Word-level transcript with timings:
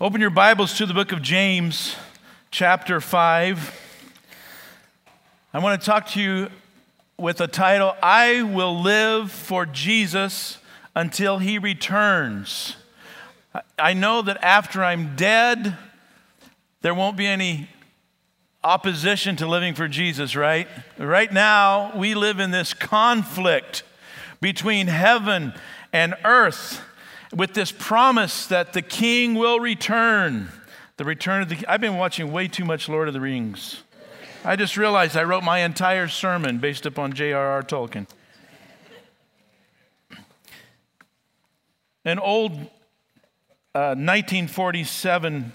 Open 0.00 0.20
your 0.20 0.28
Bibles 0.28 0.76
to 0.78 0.86
the 0.86 0.92
book 0.92 1.12
of 1.12 1.22
James, 1.22 1.94
chapter 2.50 3.00
5. 3.00 3.80
I 5.52 5.58
want 5.60 5.80
to 5.80 5.86
talk 5.86 6.08
to 6.08 6.20
you 6.20 6.48
with 7.16 7.40
a 7.40 7.46
title 7.46 7.94
I 8.02 8.42
Will 8.42 8.82
Live 8.82 9.30
for 9.30 9.64
Jesus 9.64 10.58
Until 10.96 11.38
He 11.38 11.58
Returns. 11.60 12.74
I 13.78 13.94
know 13.94 14.20
that 14.22 14.42
after 14.42 14.82
I'm 14.82 15.14
dead, 15.14 15.78
there 16.82 16.92
won't 16.92 17.16
be 17.16 17.28
any 17.28 17.68
opposition 18.64 19.36
to 19.36 19.46
living 19.46 19.76
for 19.76 19.86
Jesus, 19.86 20.34
right? 20.34 20.66
Right 20.98 21.32
now, 21.32 21.96
we 21.96 22.16
live 22.16 22.40
in 22.40 22.50
this 22.50 22.74
conflict 22.74 23.84
between 24.40 24.88
heaven 24.88 25.54
and 25.92 26.16
earth 26.24 26.80
with 27.34 27.54
this 27.54 27.72
promise 27.72 28.46
that 28.46 28.72
the 28.72 28.82
king 28.82 29.34
will 29.34 29.60
return. 29.60 30.48
The 30.96 31.04
return 31.04 31.42
of 31.42 31.48
the 31.48 31.64
I've 31.68 31.80
been 31.80 31.96
watching 31.96 32.30
way 32.32 32.48
too 32.48 32.64
much 32.64 32.88
Lord 32.88 33.08
of 33.08 33.14
the 33.14 33.20
Rings. 33.20 33.82
I 34.44 34.56
just 34.56 34.76
realized 34.76 35.16
I 35.16 35.24
wrote 35.24 35.42
my 35.42 35.60
entire 35.60 36.06
sermon 36.06 36.58
based 36.58 36.86
upon 36.86 37.14
J.R.R. 37.14 37.62
Tolkien. 37.62 38.06
An 42.04 42.18
old 42.18 42.52
uh, 43.74 43.96
1947 43.96 45.52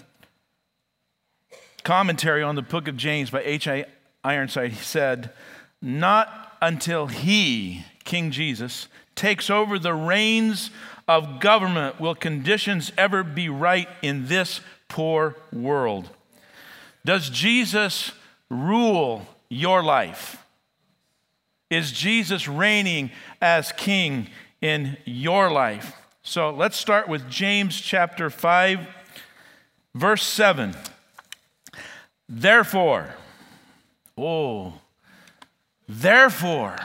commentary 1.84 2.42
on 2.42 2.56
the 2.56 2.62
book 2.62 2.88
of 2.88 2.96
James 2.96 3.30
by 3.30 3.42
H.I. 3.42 3.86
Ironside 4.24 4.72
he 4.72 4.82
said, 4.82 5.30
Not 5.80 6.56
until 6.60 7.06
he, 7.06 7.84
King 8.04 8.32
Jesus, 8.32 8.88
takes 9.14 9.48
over 9.48 9.78
the 9.78 9.94
reins 9.94 10.70
of 11.10 11.40
government 11.40 11.98
will 11.98 12.14
conditions 12.14 12.92
ever 12.96 13.24
be 13.24 13.48
right 13.48 13.88
in 14.00 14.28
this 14.28 14.60
poor 14.86 15.34
world? 15.52 16.08
Does 17.04 17.28
Jesus 17.30 18.12
rule 18.48 19.26
your 19.48 19.82
life? 19.82 20.36
Is 21.68 21.90
Jesus 21.90 22.46
reigning 22.46 23.10
as 23.42 23.72
king 23.72 24.28
in 24.60 24.98
your 25.04 25.50
life? 25.50 25.96
So 26.22 26.50
let's 26.50 26.76
start 26.76 27.08
with 27.08 27.28
James 27.28 27.80
chapter 27.80 28.30
5, 28.30 28.78
verse 29.96 30.22
7. 30.22 30.76
Therefore, 32.28 33.16
oh, 34.16 34.74
therefore, 35.88 36.76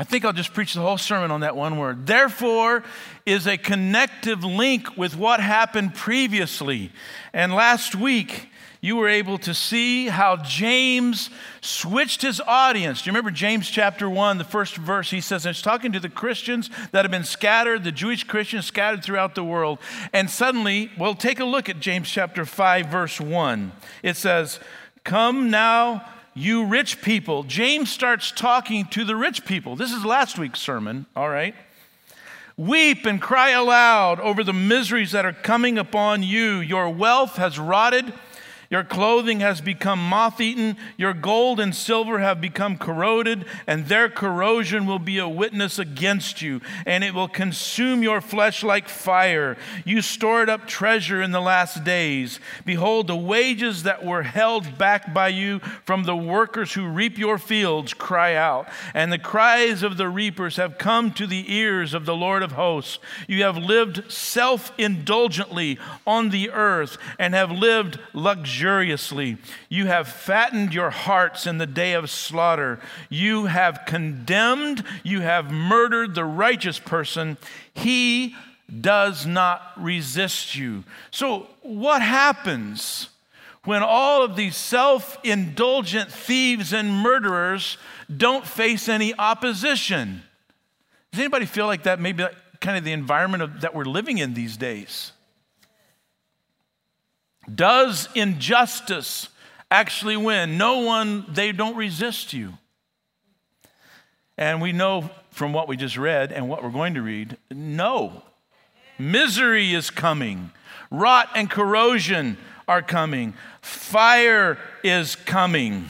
I 0.00 0.02
think 0.02 0.24
I'll 0.24 0.32
just 0.32 0.54
preach 0.54 0.72
the 0.72 0.80
whole 0.80 0.96
sermon 0.96 1.30
on 1.30 1.40
that 1.40 1.54
one 1.54 1.76
word. 1.76 2.06
Therefore 2.06 2.82
is 3.26 3.46
a 3.46 3.58
connective 3.58 4.42
link 4.42 4.96
with 4.96 5.14
what 5.14 5.40
happened 5.40 5.94
previously. 5.94 6.90
And 7.34 7.54
last 7.54 7.94
week, 7.94 8.48
you 8.80 8.96
were 8.96 9.10
able 9.10 9.36
to 9.36 9.52
see 9.52 10.06
how 10.06 10.36
James 10.36 11.28
switched 11.60 12.22
his 12.22 12.40
audience. 12.40 13.02
Do 13.02 13.08
you 13.08 13.12
remember 13.12 13.30
James 13.30 13.68
chapter 13.68 14.08
1, 14.08 14.38
the 14.38 14.44
first 14.44 14.78
verse? 14.78 15.10
He 15.10 15.20
says, 15.20 15.44
It's 15.44 15.60
talking 15.60 15.92
to 15.92 16.00
the 16.00 16.08
Christians 16.08 16.70
that 16.92 17.04
have 17.04 17.12
been 17.12 17.22
scattered, 17.22 17.84
the 17.84 17.92
Jewish 17.92 18.24
Christians 18.24 18.64
scattered 18.64 19.04
throughout 19.04 19.34
the 19.34 19.44
world. 19.44 19.80
And 20.14 20.30
suddenly, 20.30 20.90
well, 20.98 21.14
take 21.14 21.40
a 21.40 21.44
look 21.44 21.68
at 21.68 21.78
James 21.78 22.08
chapter 22.08 22.46
5, 22.46 22.86
verse 22.86 23.20
1. 23.20 23.72
It 24.02 24.16
says, 24.16 24.60
Come 25.04 25.50
now 25.50 26.06
you 26.34 26.64
rich 26.64 27.02
people. 27.02 27.42
James 27.42 27.90
starts 27.90 28.30
talking 28.30 28.86
to 28.86 29.04
the 29.04 29.16
rich 29.16 29.44
people. 29.44 29.76
This 29.76 29.92
is 29.92 30.04
last 30.04 30.38
week's 30.38 30.60
sermon, 30.60 31.06
all 31.16 31.28
right? 31.28 31.54
Weep 32.56 33.06
and 33.06 33.20
cry 33.20 33.50
aloud 33.50 34.20
over 34.20 34.44
the 34.44 34.52
miseries 34.52 35.12
that 35.12 35.24
are 35.24 35.32
coming 35.32 35.78
upon 35.78 36.22
you. 36.22 36.60
Your 36.60 36.90
wealth 36.90 37.36
has 37.36 37.58
rotted 37.58 38.12
your 38.70 38.84
clothing 38.84 39.40
has 39.40 39.60
become 39.60 39.98
moth 39.98 40.40
eaten. 40.40 40.76
Your 40.96 41.12
gold 41.12 41.58
and 41.58 41.74
silver 41.74 42.20
have 42.20 42.40
become 42.40 42.78
corroded, 42.78 43.44
and 43.66 43.86
their 43.86 44.08
corrosion 44.08 44.86
will 44.86 45.00
be 45.00 45.18
a 45.18 45.28
witness 45.28 45.80
against 45.80 46.40
you, 46.40 46.60
and 46.86 47.02
it 47.02 47.12
will 47.12 47.26
consume 47.26 48.04
your 48.04 48.20
flesh 48.20 48.62
like 48.62 48.88
fire. 48.88 49.56
You 49.84 50.02
stored 50.02 50.48
up 50.48 50.68
treasure 50.68 51.20
in 51.20 51.32
the 51.32 51.40
last 51.40 51.82
days. 51.82 52.38
Behold, 52.64 53.08
the 53.08 53.16
wages 53.16 53.82
that 53.82 54.04
were 54.04 54.22
held 54.22 54.78
back 54.78 55.12
by 55.12 55.28
you 55.28 55.58
from 55.84 56.04
the 56.04 56.16
workers 56.16 56.72
who 56.72 56.86
reap 56.86 57.18
your 57.18 57.38
fields 57.38 57.92
cry 57.92 58.36
out, 58.36 58.68
and 58.94 59.12
the 59.12 59.18
cries 59.18 59.82
of 59.82 59.96
the 59.96 60.08
reapers 60.08 60.54
have 60.54 60.78
come 60.78 61.10
to 61.14 61.26
the 61.26 61.52
ears 61.52 61.92
of 61.92 62.06
the 62.06 62.14
Lord 62.14 62.44
of 62.44 62.52
hosts. 62.52 63.00
You 63.26 63.42
have 63.42 63.56
lived 63.56 64.12
self 64.12 64.70
indulgently 64.78 65.76
on 66.06 66.30
the 66.30 66.50
earth 66.50 66.96
and 67.18 67.34
have 67.34 67.50
lived 67.50 67.98
luxuriously 68.12 68.59
luxuriously. 68.60 69.38
You 69.68 69.86
have 69.86 70.08
fattened 70.08 70.74
your 70.74 70.90
hearts 70.90 71.46
in 71.46 71.58
the 71.58 71.66
day 71.66 71.94
of 71.94 72.10
slaughter. 72.10 72.78
You 73.08 73.46
have 73.46 73.82
condemned, 73.86 74.84
you 75.02 75.20
have 75.20 75.50
murdered 75.50 76.14
the 76.14 76.24
righteous 76.24 76.78
person. 76.78 77.38
He 77.72 78.34
does 78.80 79.26
not 79.26 79.62
resist 79.76 80.54
you. 80.54 80.84
So, 81.10 81.46
what 81.62 82.02
happens 82.02 83.08
when 83.64 83.82
all 83.82 84.22
of 84.22 84.36
these 84.36 84.56
self 84.56 85.18
indulgent 85.24 86.10
thieves 86.10 86.72
and 86.72 86.90
murderers 86.90 87.78
don't 88.14 88.46
face 88.46 88.88
any 88.88 89.14
opposition? 89.18 90.22
Does 91.12 91.20
anybody 91.20 91.46
feel 91.46 91.66
like 91.66 91.84
that 91.84 91.98
maybe 91.98 92.26
kind 92.60 92.76
of 92.76 92.84
the 92.84 92.92
environment 92.92 93.42
of, 93.42 93.60
that 93.62 93.74
we're 93.74 93.84
living 93.84 94.18
in 94.18 94.34
these 94.34 94.56
days? 94.56 95.12
Does 97.54 98.08
injustice 98.14 99.28
actually 99.70 100.16
win? 100.16 100.58
No 100.58 100.78
one, 100.78 101.24
they 101.28 101.52
don't 101.52 101.76
resist 101.76 102.32
you. 102.32 102.54
And 104.36 104.60
we 104.60 104.72
know 104.72 105.10
from 105.30 105.52
what 105.52 105.68
we 105.68 105.76
just 105.76 105.96
read 105.96 106.32
and 106.32 106.48
what 106.48 106.62
we're 106.62 106.70
going 106.70 106.94
to 106.94 107.02
read 107.02 107.36
no. 107.50 108.22
Misery 108.98 109.72
is 109.72 109.90
coming, 109.90 110.50
rot 110.90 111.30
and 111.34 111.48
corrosion 111.50 112.36
are 112.68 112.82
coming, 112.82 113.34
fire 113.62 114.58
is 114.84 115.16
coming. 115.16 115.88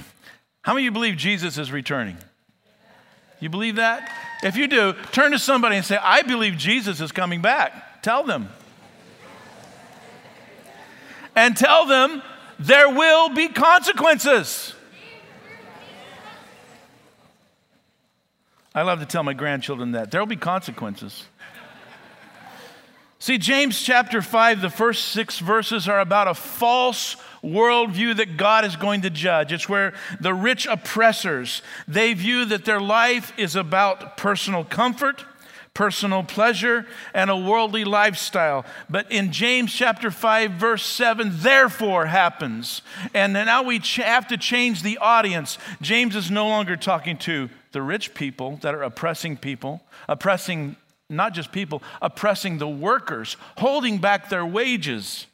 How 0.62 0.74
many 0.74 0.82
of 0.82 0.84
you 0.86 0.92
believe 0.92 1.16
Jesus 1.16 1.58
is 1.58 1.72
returning? 1.72 2.16
You 3.40 3.48
believe 3.48 3.76
that? 3.76 4.12
If 4.42 4.56
you 4.56 4.68
do, 4.68 4.94
turn 5.12 5.32
to 5.32 5.38
somebody 5.38 5.76
and 5.76 5.84
say, 5.84 5.96
I 5.96 6.22
believe 6.22 6.56
Jesus 6.56 7.00
is 7.00 7.10
coming 7.10 7.42
back. 7.42 8.02
Tell 8.02 8.22
them 8.22 8.48
and 11.34 11.56
tell 11.56 11.86
them 11.86 12.22
there 12.58 12.88
will 12.90 13.30
be 13.30 13.48
consequences. 13.48 14.74
I 18.74 18.82
love 18.82 19.00
to 19.00 19.06
tell 19.06 19.22
my 19.22 19.32
grandchildren 19.32 19.92
that 19.92 20.10
there 20.10 20.20
will 20.20 20.26
be 20.26 20.36
consequences. 20.36 21.24
See, 23.18 23.36
James 23.36 23.82
chapter 23.82 24.22
5, 24.22 24.62
the 24.62 24.70
first 24.70 25.08
six 25.08 25.40
verses 25.40 25.88
are 25.88 26.00
about 26.00 26.28
a 26.28 26.34
false 26.34 27.16
worldview 27.44 28.16
that 28.16 28.38
God 28.38 28.64
is 28.64 28.76
going 28.76 29.02
to 29.02 29.10
judge. 29.10 29.52
It's 29.52 29.68
where 29.68 29.92
the 30.20 30.32
rich 30.32 30.66
oppressors, 30.66 31.60
they 31.86 32.14
view 32.14 32.46
that 32.46 32.64
their 32.64 32.80
life 32.80 33.32
is 33.36 33.56
about 33.56 34.16
personal 34.16 34.64
comfort, 34.64 35.24
personal 35.72 36.22
pleasure, 36.22 36.86
and 37.14 37.30
a 37.30 37.36
worldly 37.36 37.84
lifestyle. 37.84 38.64
But 38.88 39.10
in 39.10 39.32
James 39.32 39.72
chapter 39.72 40.10
5, 40.10 40.52
verse 40.52 40.84
7, 40.84 41.30
therefore 41.32 42.06
happens. 42.06 42.82
And 43.14 43.32
now 43.32 43.62
we 43.62 43.78
have 43.96 44.28
to 44.28 44.36
change 44.36 44.82
the 44.82 44.98
audience. 44.98 45.58
James 45.80 46.16
is 46.16 46.30
no 46.30 46.48
longer 46.48 46.76
talking 46.76 47.16
to 47.18 47.48
the 47.72 47.82
rich 47.82 48.14
people 48.14 48.58
that 48.62 48.74
are 48.74 48.82
oppressing 48.82 49.36
people, 49.36 49.80
oppressing 50.08 50.76
not 51.08 51.34
just 51.34 51.52
people, 51.52 51.82
oppressing 52.02 52.58
the 52.58 52.68
workers, 52.68 53.36
holding 53.58 53.98
back 53.98 54.28
their 54.28 54.46
wages. 54.46 55.26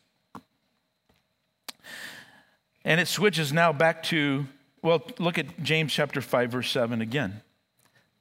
And 2.85 3.01
it 3.01 3.09
switches 3.09 3.53
now 3.53 3.73
back 3.73 4.03
to, 4.05 4.47
well, 4.83 5.03
look 5.19 5.39
at 5.39 5.63
James 5.63 5.93
chapter 5.93 6.21
5, 6.21 6.51
verse 6.53 6.71
7 6.71 7.01
again. 7.01 7.43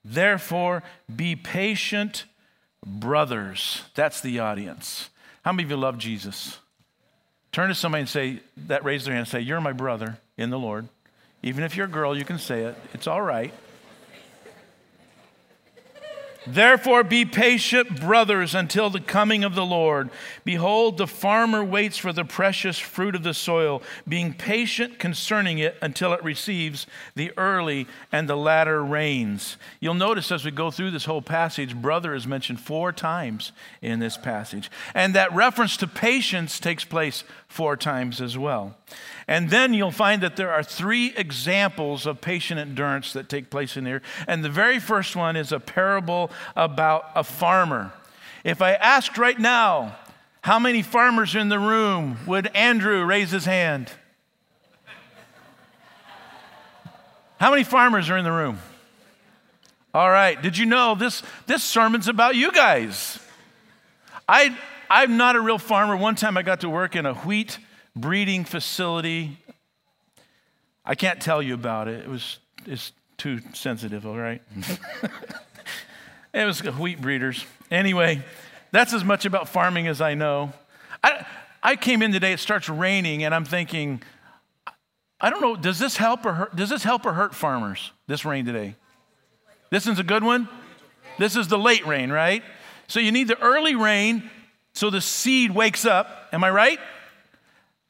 Therefore, 0.08 0.84
be 1.14 1.36
patient, 1.36 2.26
brothers. 2.86 3.82
That's 3.96 4.22
the 4.22 4.40
audience. 4.40 5.10
How 5.44 5.52
many 5.52 5.64
of 5.64 5.72
you 5.72 5.78
love 5.78 5.98
Jesus? 5.98 6.60
Turn 7.52 7.70
to 7.70 7.76
somebody 7.76 8.02
and 8.02 8.10
say, 8.10 8.42
that 8.68 8.86
raise 8.86 9.06
their 9.06 9.16
hand 9.16 9.26
and 9.26 9.28
say, 9.28 9.40
You're 9.40 9.62
my 9.62 9.74
brother 9.74 10.20
in 10.38 10.52
the 10.52 10.60
Lord. 10.60 10.88
Even 11.42 11.64
if 11.64 11.76
you're 11.76 11.88
a 11.88 11.90
girl, 11.90 12.16
you 12.16 12.24
can 12.24 12.38
say 12.38 12.62
it. 12.62 12.76
It's 12.94 13.08
all 13.08 13.22
right. 13.22 13.52
Therefore, 16.48 17.04
be 17.04 17.26
patient, 17.26 18.00
brothers, 18.00 18.54
until 18.54 18.90
the 18.90 19.00
coming 19.00 19.44
of 19.44 19.56
the 19.56 19.66
Lord. 19.66 20.10
Behold, 20.44 20.98
the 20.98 21.08
farmer 21.08 21.64
waits 21.64 21.98
for 21.98 22.14
the 22.14 22.26
precious 22.26 22.78
fruit 22.78 23.16
of 23.16 23.24
the 23.24 23.34
soil, 23.34 23.82
being 24.08 24.34
patient 24.34 25.00
concerning 25.00 25.60
it 25.60 25.76
until 25.82 26.14
it 26.14 26.24
receives 26.24 26.86
the 27.16 27.32
early 27.38 27.88
and 28.12 28.30
the 28.30 28.38
latter 28.38 28.84
rains. 28.84 29.58
You'll 29.80 29.96
notice 29.96 30.32
as 30.32 30.46
we 30.46 30.52
go 30.52 30.72
through 30.72 30.92
this 30.92 31.06
whole 31.06 31.22
passage, 31.22 31.76
brother 31.76 32.14
is 32.14 32.28
mentioned 32.28 32.60
four 32.60 32.92
times 32.92 33.52
in 33.82 34.00
this 34.00 34.18
passage. 34.18 34.70
And 34.94 35.16
that 35.16 35.34
reference 35.34 35.78
to 35.78 35.88
patience 35.88 36.60
takes 36.60 36.84
place 36.84 37.24
four 37.48 37.78
times 37.78 38.22
as 38.22 38.38
well. 38.38 38.76
And 39.28 39.50
then 39.50 39.74
you'll 39.74 39.92
find 39.92 40.22
that 40.22 40.36
there 40.36 40.52
are 40.52 40.62
three 40.62 41.14
examples 41.16 42.06
of 42.06 42.22
patient 42.22 42.60
endurance 42.60 43.14
that 43.14 43.30
take 43.30 43.50
place 43.50 43.76
in 43.76 43.86
here. 43.86 44.02
And 44.28 44.44
the 44.44 44.50
very 44.50 44.80
first 44.80 45.16
one 45.16 45.36
is 45.36 45.52
a 45.52 45.60
parable 45.60 46.32
about 46.56 47.10
a 47.16 47.24
farmer. 47.24 47.92
If 48.44 48.62
I 48.62 48.74
asked 48.74 49.18
right 49.18 49.40
now, 49.40 49.96
how 50.42 50.60
many 50.60 50.82
farmers 50.82 51.36
are 51.36 51.40
in 51.40 51.50
the 51.50 51.60
room, 51.60 52.18
would 52.28 52.48
Andrew 52.56 53.04
raise 53.04 53.32
his 53.32 53.46
hand? 53.46 53.92
How 57.40 57.50
many 57.50 57.64
farmers 57.64 58.10
are 58.10 58.18
in 58.18 58.24
the 58.24 58.32
room? 58.32 58.60
All 59.94 60.10
right. 60.10 60.42
Did 60.42 60.58
you 60.58 60.66
know 60.66 60.96
this, 60.96 61.24
this 61.48 61.64
sermon's 61.64 62.08
about 62.08 62.36
you 62.36 62.52
guys? 62.52 63.20
I, 64.28 64.58
I'm 64.90 65.18
not 65.18 65.36
a 65.36 65.42
real 65.42 65.58
farmer. 65.58 65.96
One 65.96 66.16
time 66.16 66.38
I 66.38 66.42
got 66.42 66.62
to 66.62 66.70
work 66.70 66.96
in 66.96 67.06
a 67.06 67.14
wheat 67.14 67.58
breeding 67.96 68.46
facility. 68.46 69.38
I 70.86 70.96
can't 70.96 71.22
tell 71.22 71.42
you 71.42 71.54
about 71.54 71.88
it. 71.88 72.02
It 72.02 72.10
was 72.10 72.40
it's 72.66 72.92
too 73.18 73.40
sensitive, 73.54 74.06
all 74.06 74.18
right? 74.18 74.42
it 76.36 76.46
was 76.46 76.62
wheat 76.62 77.02
breeders. 77.02 77.46
Anyway, 77.72 78.24
that's 78.72 78.94
as 78.94 79.04
much 79.04 79.26
about 79.26 79.48
farming 79.50 79.88
as 79.88 80.02
I 80.02 80.14
know. 80.14 80.54
I, 81.04 81.26
I 81.64 81.76
came 81.76 82.02
in 82.02 82.12
today, 82.12 82.34
it 82.34 82.40
starts 82.40 82.70
raining, 82.70 83.24
and 83.24 83.34
I'm 83.34 83.46
thinking, 83.46 84.02
I 85.20 85.30
don't 85.30 85.42
know, 85.42 85.56
does 85.56 85.80
this 85.80 85.98
help 85.98 86.26
or 86.26 86.34
hurt? 86.34 86.56
Does 86.56 86.70
this 86.70 86.84
help 86.84 87.06
or 87.06 87.14
hurt 87.14 87.34
farmers, 87.34 87.92
this 88.08 88.26
rain 88.26 88.46
today? 88.46 88.76
This 89.72 89.88
is 89.88 89.98
a 89.98 90.04
good 90.04 90.24
one? 90.24 90.50
This 91.18 91.36
is 91.36 91.48
the 91.48 91.58
late 91.58 91.86
rain, 91.88 92.12
right? 92.12 92.44
So 92.88 93.00
you 93.00 93.12
need 93.12 93.28
the 93.28 93.40
early 93.42 93.76
rain 93.76 94.30
so 94.74 94.90
the 94.90 95.02
seed 95.02 95.52
wakes 95.52 95.86
up. 95.86 96.28
Am 96.34 96.44
I 96.44 96.50
right? 96.50 96.80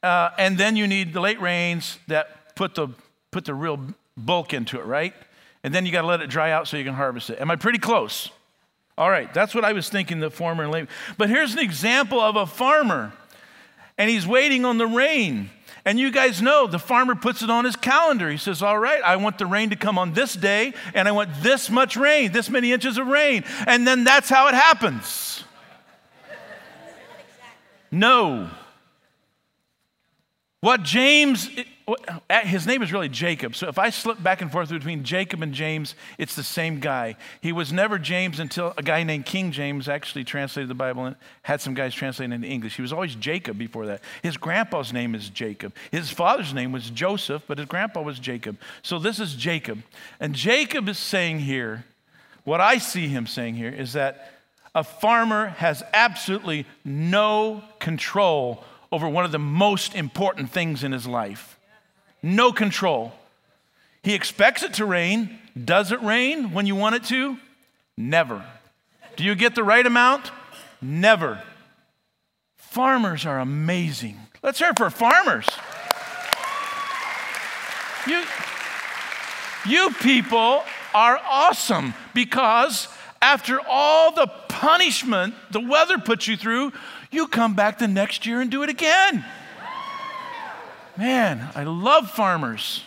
Uh, 0.02 0.30
and 0.38 0.56
then 0.56 0.76
you 0.76 0.86
need 0.86 1.12
the 1.12 1.20
late 1.20 1.40
rains 1.40 1.98
that 2.06 2.54
put 2.54 2.76
the, 2.76 2.88
put 3.32 3.44
the 3.44 3.54
real 3.54 3.80
bulk 4.16 4.54
into 4.54 4.78
it, 4.78 4.86
right? 4.86 5.12
And 5.64 5.74
then 5.74 5.84
you 5.84 5.90
got 5.90 6.02
to 6.02 6.06
let 6.06 6.20
it 6.20 6.30
dry 6.30 6.52
out 6.52 6.68
so 6.68 6.76
you 6.76 6.84
can 6.84 6.94
harvest 6.94 7.30
it. 7.30 7.40
Am 7.40 7.50
I 7.50 7.56
pretty 7.56 7.78
close? 7.78 8.30
All 8.98 9.10
right, 9.10 9.32
that's 9.34 9.54
what 9.54 9.64
I 9.64 9.72
was 9.72 9.88
thinking 9.88 10.20
the 10.20 10.30
former 10.30 10.62
and 10.62 10.72
late. 10.72 10.88
But 11.18 11.28
here's 11.28 11.52
an 11.52 11.58
example 11.58 12.20
of 12.20 12.36
a 12.36 12.46
farmer, 12.46 13.12
and 13.98 14.08
he's 14.08 14.26
waiting 14.26 14.64
on 14.64 14.78
the 14.78 14.86
rain. 14.86 15.50
And 15.84 16.00
you 16.00 16.10
guys 16.10 16.42
know 16.42 16.66
the 16.66 16.80
farmer 16.80 17.14
puts 17.14 17.42
it 17.42 17.50
on 17.50 17.64
his 17.64 17.76
calendar. 17.76 18.28
He 18.28 18.38
says, 18.38 18.60
All 18.60 18.78
right, 18.78 19.00
I 19.02 19.16
want 19.16 19.38
the 19.38 19.46
rain 19.46 19.70
to 19.70 19.76
come 19.76 19.98
on 19.98 20.14
this 20.14 20.34
day, 20.34 20.74
and 20.94 21.06
I 21.06 21.12
want 21.12 21.30
this 21.42 21.70
much 21.70 21.96
rain, 21.96 22.32
this 22.32 22.50
many 22.50 22.72
inches 22.72 22.98
of 22.98 23.06
rain. 23.06 23.44
And 23.66 23.86
then 23.86 24.02
that's 24.02 24.28
how 24.28 24.48
it 24.48 24.54
happens. 24.54 25.44
No. 27.90 28.50
What 30.60 30.82
James, 30.82 31.48
his 32.42 32.66
name 32.66 32.82
is 32.82 32.92
really 32.92 33.08
Jacob. 33.08 33.54
So 33.54 33.68
if 33.68 33.78
I 33.78 33.90
slip 33.90 34.20
back 34.20 34.42
and 34.42 34.50
forth 34.50 34.70
between 34.70 35.04
Jacob 35.04 35.40
and 35.42 35.52
James, 35.52 35.94
it's 36.18 36.34
the 36.34 36.42
same 36.42 36.80
guy. 36.80 37.16
He 37.40 37.52
was 37.52 37.72
never 37.72 37.96
James 37.98 38.40
until 38.40 38.74
a 38.76 38.82
guy 38.82 39.04
named 39.04 39.24
King 39.24 39.52
James 39.52 39.88
actually 39.88 40.24
translated 40.24 40.68
the 40.68 40.74
Bible 40.74 41.04
and 41.04 41.16
had 41.42 41.60
some 41.60 41.74
guys 41.74 41.94
translate 41.94 42.30
it 42.30 42.34
into 42.34 42.48
English. 42.48 42.74
He 42.74 42.82
was 42.82 42.92
always 42.92 43.14
Jacob 43.14 43.56
before 43.56 43.86
that. 43.86 44.00
His 44.22 44.36
grandpa's 44.36 44.92
name 44.92 45.14
is 45.14 45.28
Jacob. 45.28 45.74
His 45.92 46.10
father's 46.10 46.52
name 46.52 46.72
was 46.72 46.90
Joseph, 46.90 47.44
but 47.46 47.58
his 47.58 47.68
grandpa 47.68 48.02
was 48.02 48.18
Jacob. 48.18 48.58
So 48.82 48.98
this 48.98 49.20
is 49.20 49.34
Jacob. 49.34 49.82
And 50.18 50.34
Jacob 50.34 50.88
is 50.88 50.98
saying 50.98 51.40
here, 51.40 51.84
what 52.42 52.60
I 52.60 52.78
see 52.78 53.06
him 53.06 53.28
saying 53.28 53.54
here 53.54 53.70
is 53.70 53.92
that 53.92 54.32
a 54.74 54.82
farmer 54.82 55.48
has 55.48 55.84
absolutely 55.94 56.66
no 56.84 57.62
control 57.78 58.64
over 58.90 59.08
one 59.08 59.24
of 59.24 59.32
the 59.32 59.38
most 59.38 59.94
important 59.94 60.50
things 60.50 60.82
in 60.82 60.90
his 60.90 61.06
life. 61.06 61.55
No 62.26 62.50
control. 62.50 63.12
He 64.02 64.12
expects 64.12 64.64
it 64.64 64.74
to 64.74 64.84
rain. 64.84 65.38
Does 65.64 65.92
it 65.92 66.02
rain 66.02 66.50
when 66.50 66.66
you 66.66 66.74
want 66.74 66.96
it 66.96 67.04
to? 67.04 67.38
Never. 67.96 68.44
Do 69.14 69.22
you 69.22 69.36
get 69.36 69.54
the 69.54 69.62
right 69.62 69.86
amount? 69.86 70.32
Never. 70.82 71.40
Farmers 72.56 73.26
are 73.26 73.38
amazing. 73.38 74.18
Let's 74.42 74.58
hear 74.58 74.70
it 74.70 74.76
for 74.76 74.90
farmers. 74.90 75.46
You, 78.08 78.24
you 79.64 79.90
people 80.00 80.64
are 80.94 81.20
awesome 81.24 81.94
because 82.12 82.88
after 83.22 83.60
all 83.68 84.12
the 84.12 84.26
punishment 84.48 85.34
the 85.52 85.60
weather 85.60 85.98
puts 85.98 86.26
you 86.26 86.36
through, 86.36 86.72
you 87.12 87.28
come 87.28 87.54
back 87.54 87.78
the 87.78 87.86
next 87.86 88.26
year 88.26 88.40
and 88.40 88.50
do 88.50 88.64
it 88.64 88.68
again. 88.68 89.24
Man, 90.98 91.50
I 91.54 91.64
love 91.64 92.10
farmers. 92.10 92.82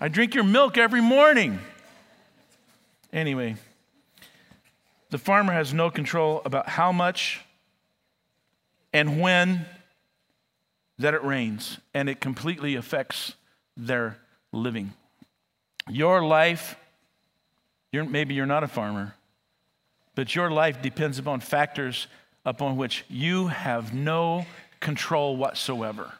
I 0.00 0.08
drink 0.08 0.34
your 0.34 0.44
milk 0.44 0.76
every 0.76 1.00
morning. 1.00 1.60
Anyway, 3.12 3.56
the 5.10 5.18
farmer 5.18 5.52
has 5.52 5.72
no 5.72 5.90
control 5.90 6.42
about 6.44 6.68
how 6.68 6.92
much 6.92 7.40
and 8.92 9.20
when 9.20 9.66
that 10.98 11.14
it 11.14 11.22
rains, 11.22 11.78
and 11.94 12.08
it 12.08 12.20
completely 12.20 12.74
affects 12.74 13.34
their 13.76 14.18
living. 14.52 14.92
Your 15.88 16.24
life, 16.24 16.76
you're, 17.92 18.04
maybe 18.04 18.34
you're 18.34 18.46
not 18.46 18.64
a 18.64 18.68
farmer, 18.68 19.14
but 20.16 20.34
your 20.34 20.50
life 20.50 20.82
depends 20.82 21.18
upon 21.20 21.38
factors 21.38 22.08
upon 22.44 22.76
which 22.76 23.04
you 23.08 23.46
have 23.46 23.94
no 23.94 24.44
control 24.80 25.36
whatsoever. 25.36 26.12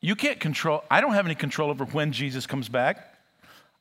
You 0.00 0.16
can't 0.16 0.40
control, 0.40 0.82
I 0.90 1.00
don't 1.00 1.12
have 1.12 1.26
any 1.26 1.34
control 1.34 1.70
over 1.70 1.84
when 1.84 2.12
Jesus 2.12 2.46
comes 2.46 2.68
back. 2.68 3.18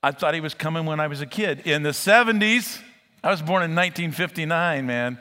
I 0.04 0.12
thought 0.12 0.34
he 0.34 0.42
was 0.42 0.54
coming 0.54 0.86
when 0.86 1.00
I 1.00 1.08
was 1.08 1.22
a 1.22 1.26
kid. 1.26 1.62
In 1.66 1.84
the 1.84 1.90
70s, 1.90 2.82
I 3.24 3.32
was 3.32 3.42
born 3.42 3.64
in 3.64 3.76
1959, 3.76 4.86
man. 4.86 5.18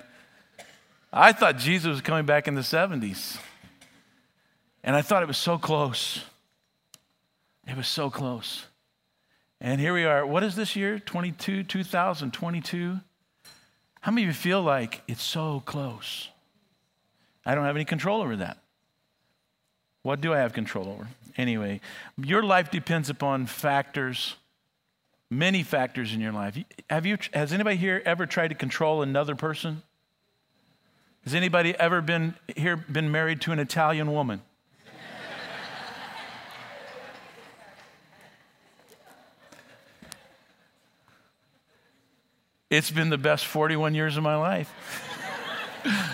I 1.13 1.33
thought 1.33 1.57
Jesus 1.57 1.89
was 1.89 2.01
coming 2.01 2.27
back 2.27 2.47
in 2.47 2.55
the 2.55 2.61
70s. 2.61 3.39
And 4.85 4.95
I 4.95 5.03
thought 5.03 5.23
it 5.23 5.27
was 5.27 5.39
so 5.39 5.59
close. 5.59 6.25
It 7.67 7.77
was 7.77 7.89
so 7.89 8.11
close. 8.11 8.67
And 9.61 9.81
here 9.81 9.93
we 9.93 10.05
are. 10.05 10.25
What 10.25 10.45
is 10.45 10.55
this 10.55 10.77
year? 10.77 10.99
22, 10.99 11.65
2022? 11.65 13.01
How 14.01 14.13
many 14.13 14.23
of 14.23 14.29
you 14.29 14.33
feel 14.33 14.63
like 14.63 15.03
it's 15.09 15.23
so 15.23 15.63
close? 15.67 16.29
I 17.45 17.55
don't 17.55 17.65
have 17.65 17.77
any 17.77 17.85
control 17.85 18.23
over 18.23 18.37
that. 18.37 18.59
What 20.03 20.21
do 20.21 20.33
I 20.33 20.39
have 20.39 20.53
control 20.53 20.89
over? 20.89 21.09
Anyway, 21.37 21.81
your 22.17 22.43
life 22.43 22.71
depends 22.71 23.11
upon 23.11 23.47
factors, 23.47 24.37
many 25.31 25.63
factors 25.63 26.13
in 26.13 26.21
your 26.21 26.33
life. 26.33 26.59
Have 26.91 27.07
you, 27.07 27.19
has 27.33 27.53
anybody 27.53 27.77
here 27.77 28.03
ever 28.05 28.27
tried 28.27 28.49
to 28.49 28.55
control 28.55 29.03
another 29.03 29.37
person? 29.37 29.83
Has 31.25 31.35
anybody 31.35 31.75
ever 31.79 32.01
been 32.01 32.35
here 32.57 32.77
been 32.77 33.11
married 33.11 33.41
to 33.43 33.53
an 33.53 33.59
Italian 33.59 34.13
woman? 34.13 34.43
It's 42.71 42.91
been 42.91 43.09
the 43.09 43.19
best 43.19 43.47
41 43.47 43.95
years 43.95 44.19
of 44.19 44.23
my 44.23 44.37
life. 44.37 44.71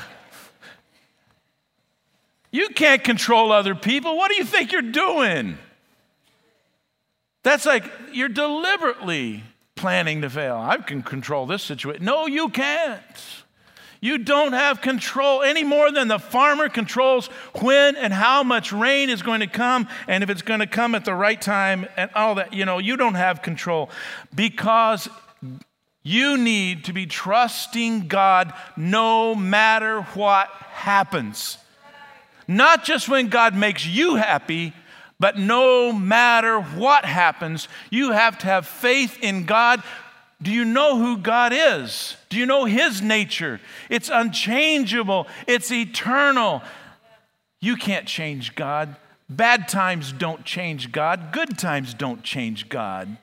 you 2.54 2.68
can't 2.68 3.02
control 3.02 3.50
other 3.50 3.74
people. 3.74 4.16
What 4.16 4.30
do 4.30 4.36
you 4.36 4.44
think 4.44 4.70
you're 4.70 4.80
doing? 4.80 5.58
That's 7.42 7.66
like 7.66 7.90
you're 8.12 8.28
deliberately 8.28 9.42
planning 9.74 10.22
to 10.22 10.30
fail. 10.30 10.56
I 10.56 10.76
can 10.76 11.02
control 11.02 11.46
this 11.46 11.64
situation. 11.64 12.04
No, 12.04 12.28
you 12.28 12.50
can't. 12.50 13.00
You 14.00 14.18
don't 14.18 14.52
have 14.52 14.80
control 14.80 15.42
any 15.42 15.64
more 15.64 15.90
than 15.90 16.06
the 16.06 16.20
farmer 16.20 16.68
controls 16.68 17.26
when 17.60 17.96
and 17.96 18.12
how 18.12 18.44
much 18.44 18.72
rain 18.72 19.10
is 19.10 19.20
going 19.20 19.40
to 19.40 19.48
come 19.48 19.88
and 20.06 20.22
if 20.22 20.30
it's 20.30 20.42
going 20.42 20.60
to 20.60 20.68
come 20.68 20.94
at 20.94 21.04
the 21.04 21.14
right 21.14 21.42
time 21.42 21.88
and 21.96 22.08
all 22.14 22.36
that. 22.36 22.52
You 22.52 22.66
know, 22.66 22.78
you 22.78 22.96
don't 22.96 23.16
have 23.16 23.42
control 23.42 23.90
because 24.32 25.08
you 26.04 26.38
need 26.38 26.84
to 26.84 26.92
be 26.92 27.06
trusting 27.06 28.06
God 28.06 28.54
no 28.76 29.34
matter 29.34 30.02
what 30.02 30.50
happens. 30.50 31.58
Not 32.46 32.84
just 32.84 33.08
when 33.08 33.28
God 33.28 33.54
makes 33.54 33.86
you 33.86 34.16
happy, 34.16 34.72
but 35.20 35.38
no 35.38 35.92
matter 35.92 36.60
what 36.60 37.04
happens, 37.04 37.68
you 37.90 38.10
have 38.10 38.38
to 38.38 38.46
have 38.46 38.66
faith 38.66 39.18
in 39.22 39.44
God 39.44 39.82
Do 40.42 40.50
you 40.50 40.64
know 40.66 40.98
who 40.98 41.16
God 41.16 41.52
is? 41.54 42.16
Do 42.28 42.36
you 42.36 42.44
know 42.44 42.66
His 42.66 43.00
nature? 43.00 43.60
It's 43.88 44.10
unchangeable, 44.10 45.26
it's 45.46 45.72
eternal. 45.72 46.62
You 47.60 47.76
can't 47.76 48.06
change 48.06 48.54
God. 48.54 48.96
Bad 49.30 49.68
times 49.68 50.12
don't 50.12 50.44
change 50.44 50.92
God, 50.92 51.32
good 51.32 51.56
times 51.56 51.94
don't 51.94 52.22
change 52.22 52.68
God. 52.68 53.16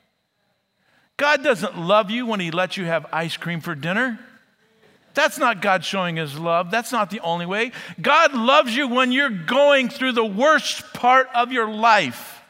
God 1.17 1.43
doesn't 1.43 1.77
love 1.77 2.09
you 2.09 2.25
when 2.25 2.39
He 2.39 2.49
lets 2.49 2.75
you 2.75 2.85
have 2.85 3.05
ice 3.13 3.37
cream 3.37 3.61
for 3.61 3.75
dinner. 3.75 4.17
That's 5.13 5.37
not 5.37 5.61
God 5.61 5.83
showing 5.83 6.15
His 6.15 6.37
love. 6.37 6.71
That's 6.71 6.91
not 6.91 7.09
the 7.09 7.19
only 7.21 7.45
way. 7.45 7.71
God 8.01 8.33
loves 8.33 8.75
you 8.75 8.87
when 8.87 9.11
you're 9.11 9.29
going 9.29 9.89
through 9.89 10.13
the 10.13 10.25
worst 10.25 10.93
part 10.93 11.27
of 11.35 11.51
your 11.51 11.69
life. 11.69 12.41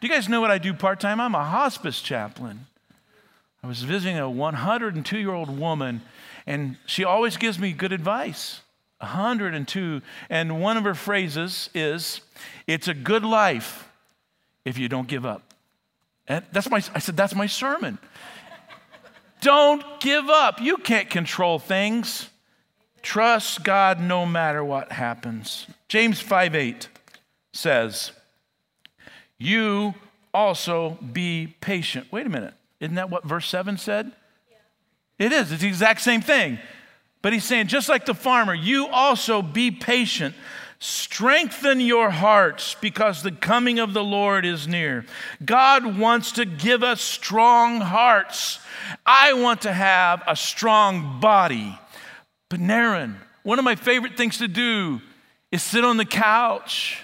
Do 0.00 0.06
you 0.06 0.12
guys 0.12 0.28
know 0.28 0.40
what 0.40 0.50
I 0.50 0.58
do 0.58 0.72
part 0.72 1.00
time? 1.00 1.20
I'm 1.20 1.34
a 1.34 1.44
hospice 1.44 2.00
chaplain. 2.00 2.66
I 3.62 3.66
was 3.66 3.82
visiting 3.82 4.18
a 4.18 4.30
102 4.30 5.18
year 5.18 5.32
old 5.32 5.58
woman, 5.58 6.02
and 6.46 6.76
she 6.86 7.04
always 7.04 7.36
gives 7.36 7.58
me 7.58 7.72
good 7.72 7.92
advice. 7.92 8.60
102. 9.00 10.02
And 10.30 10.60
one 10.60 10.76
of 10.76 10.84
her 10.84 10.94
phrases 10.94 11.70
is, 11.74 12.20
It's 12.66 12.88
a 12.88 12.94
good 12.94 13.24
life 13.24 13.88
if 14.64 14.78
you 14.78 14.88
don't 14.88 15.08
give 15.08 15.26
up. 15.26 15.54
And 16.26 16.44
that's 16.52 16.70
my, 16.70 16.82
I 16.94 16.98
said, 16.98 17.16
That's 17.16 17.34
my 17.34 17.46
sermon. 17.46 17.98
Don't 19.40 19.82
give 20.00 20.28
up. 20.28 20.60
You 20.60 20.76
can't 20.76 21.08
control 21.08 21.58
things. 21.58 22.28
Trust 23.02 23.64
God 23.64 24.00
no 24.00 24.26
matter 24.26 24.62
what 24.64 24.92
happens. 24.92 25.66
James 25.88 26.20
5 26.20 26.54
8 26.54 26.88
says, 27.52 28.12
You 29.38 29.94
also 30.34 30.98
be 31.12 31.54
patient. 31.60 32.12
Wait 32.12 32.26
a 32.26 32.28
minute. 32.28 32.54
Isn't 32.80 32.96
that 32.96 33.10
what 33.10 33.24
verse 33.24 33.48
7 33.48 33.78
said? 33.78 34.12
Yeah. 34.50 35.26
It 35.26 35.32
is. 35.32 35.52
It's 35.52 35.62
the 35.62 35.68
exact 35.68 36.00
same 36.00 36.20
thing. 36.20 36.58
But 37.22 37.32
he's 37.32 37.44
saying, 37.44 37.66
just 37.66 37.88
like 37.88 38.06
the 38.06 38.14
farmer, 38.14 38.54
you 38.54 38.86
also 38.86 39.42
be 39.42 39.70
patient. 39.70 40.34
Strengthen 40.80 41.80
your 41.80 42.10
hearts 42.10 42.76
because 42.80 43.22
the 43.22 43.32
coming 43.32 43.80
of 43.80 43.92
the 43.92 44.04
Lord 44.04 44.44
is 44.44 44.68
near. 44.68 45.04
God 45.44 45.98
wants 45.98 46.32
to 46.32 46.44
give 46.44 46.84
us 46.84 47.00
strong 47.00 47.80
hearts. 47.80 48.60
I 49.04 49.32
want 49.32 49.62
to 49.62 49.72
have 49.72 50.22
a 50.26 50.36
strong 50.36 51.18
body. 51.20 51.76
But 52.48 52.60
Naren, 52.60 53.16
one 53.42 53.58
of 53.58 53.64
my 53.64 53.74
favorite 53.74 54.16
things 54.16 54.38
to 54.38 54.46
do 54.46 55.00
is 55.50 55.64
sit 55.64 55.84
on 55.84 55.96
the 55.96 56.04
couch 56.04 57.02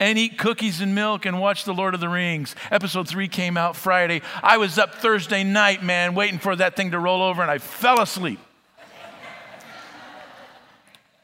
and 0.00 0.18
eat 0.18 0.36
cookies 0.36 0.80
and 0.80 0.94
milk 0.94 1.26
and 1.26 1.38
watch 1.38 1.64
The 1.64 1.74
Lord 1.74 1.94
of 1.94 2.00
the 2.00 2.08
Rings. 2.08 2.56
Episode 2.72 3.06
three 3.06 3.28
came 3.28 3.56
out 3.56 3.76
Friday. 3.76 4.22
I 4.42 4.56
was 4.56 4.78
up 4.78 4.96
Thursday 4.96 5.44
night, 5.44 5.84
man, 5.84 6.14
waiting 6.14 6.40
for 6.40 6.56
that 6.56 6.74
thing 6.74 6.90
to 6.90 6.98
roll 6.98 7.22
over, 7.22 7.40
and 7.40 7.50
I 7.50 7.58
fell 7.58 8.00
asleep. 8.00 8.40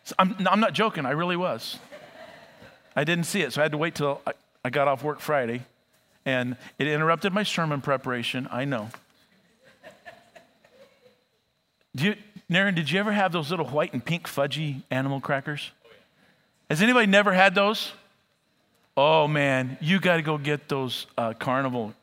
So 0.07 0.15
I'm, 0.21 0.37
I'm, 0.49 0.61
not 0.61 0.73
joking, 0.73 1.05
I 1.05 1.11
really 1.11 1.37
was. 1.37 1.81
I 2.95 3.03
didn't 3.03 3.25
see 3.25 3.43
it, 3.43 3.53
so 3.53 3.61
I 3.61 3.65
had 3.65 3.73
to 3.73 3.79
wait 3.79 3.97
till 3.97 4.23
I, 4.25 4.35
I 4.65 4.71
got 4.71 4.87
off 4.87 5.03
work 5.03 5.19
Friday, 5.19 5.63
and 6.25 6.57
it 6.79 6.87
interrupted 6.87 7.33
my 7.33 7.43
sermon 7.43 7.81
preparation. 7.81 8.47
I 8.53 8.67
know. 8.67 8.89
Do 11.97 12.05
you, 12.05 12.15
Naren, 12.49 12.77
did 12.77 12.89
you 12.89 13.01
ever 13.01 13.11
have 13.11 13.33
those 13.33 13.51
little 13.51 13.67
white 13.67 13.93
and 13.95 14.05
pink 14.05 14.29
fudgy 14.29 14.83
animal 14.93 15.21
crackers? 15.21 15.73
Has 16.71 16.83
anybody 16.83 17.09
never 17.09 17.33
had 17.33 17.57
those? 17.57 17.91
Oh 18.97 19.27
man, 19.27 19.77
you 19.81 19.99
got 19.99 20.17
to 20.17 20.23
go 20.23 20.39
get 20.39 20.69
those 20.69 21.09
uh, 21.19 21.33
carnival 21.33 21.95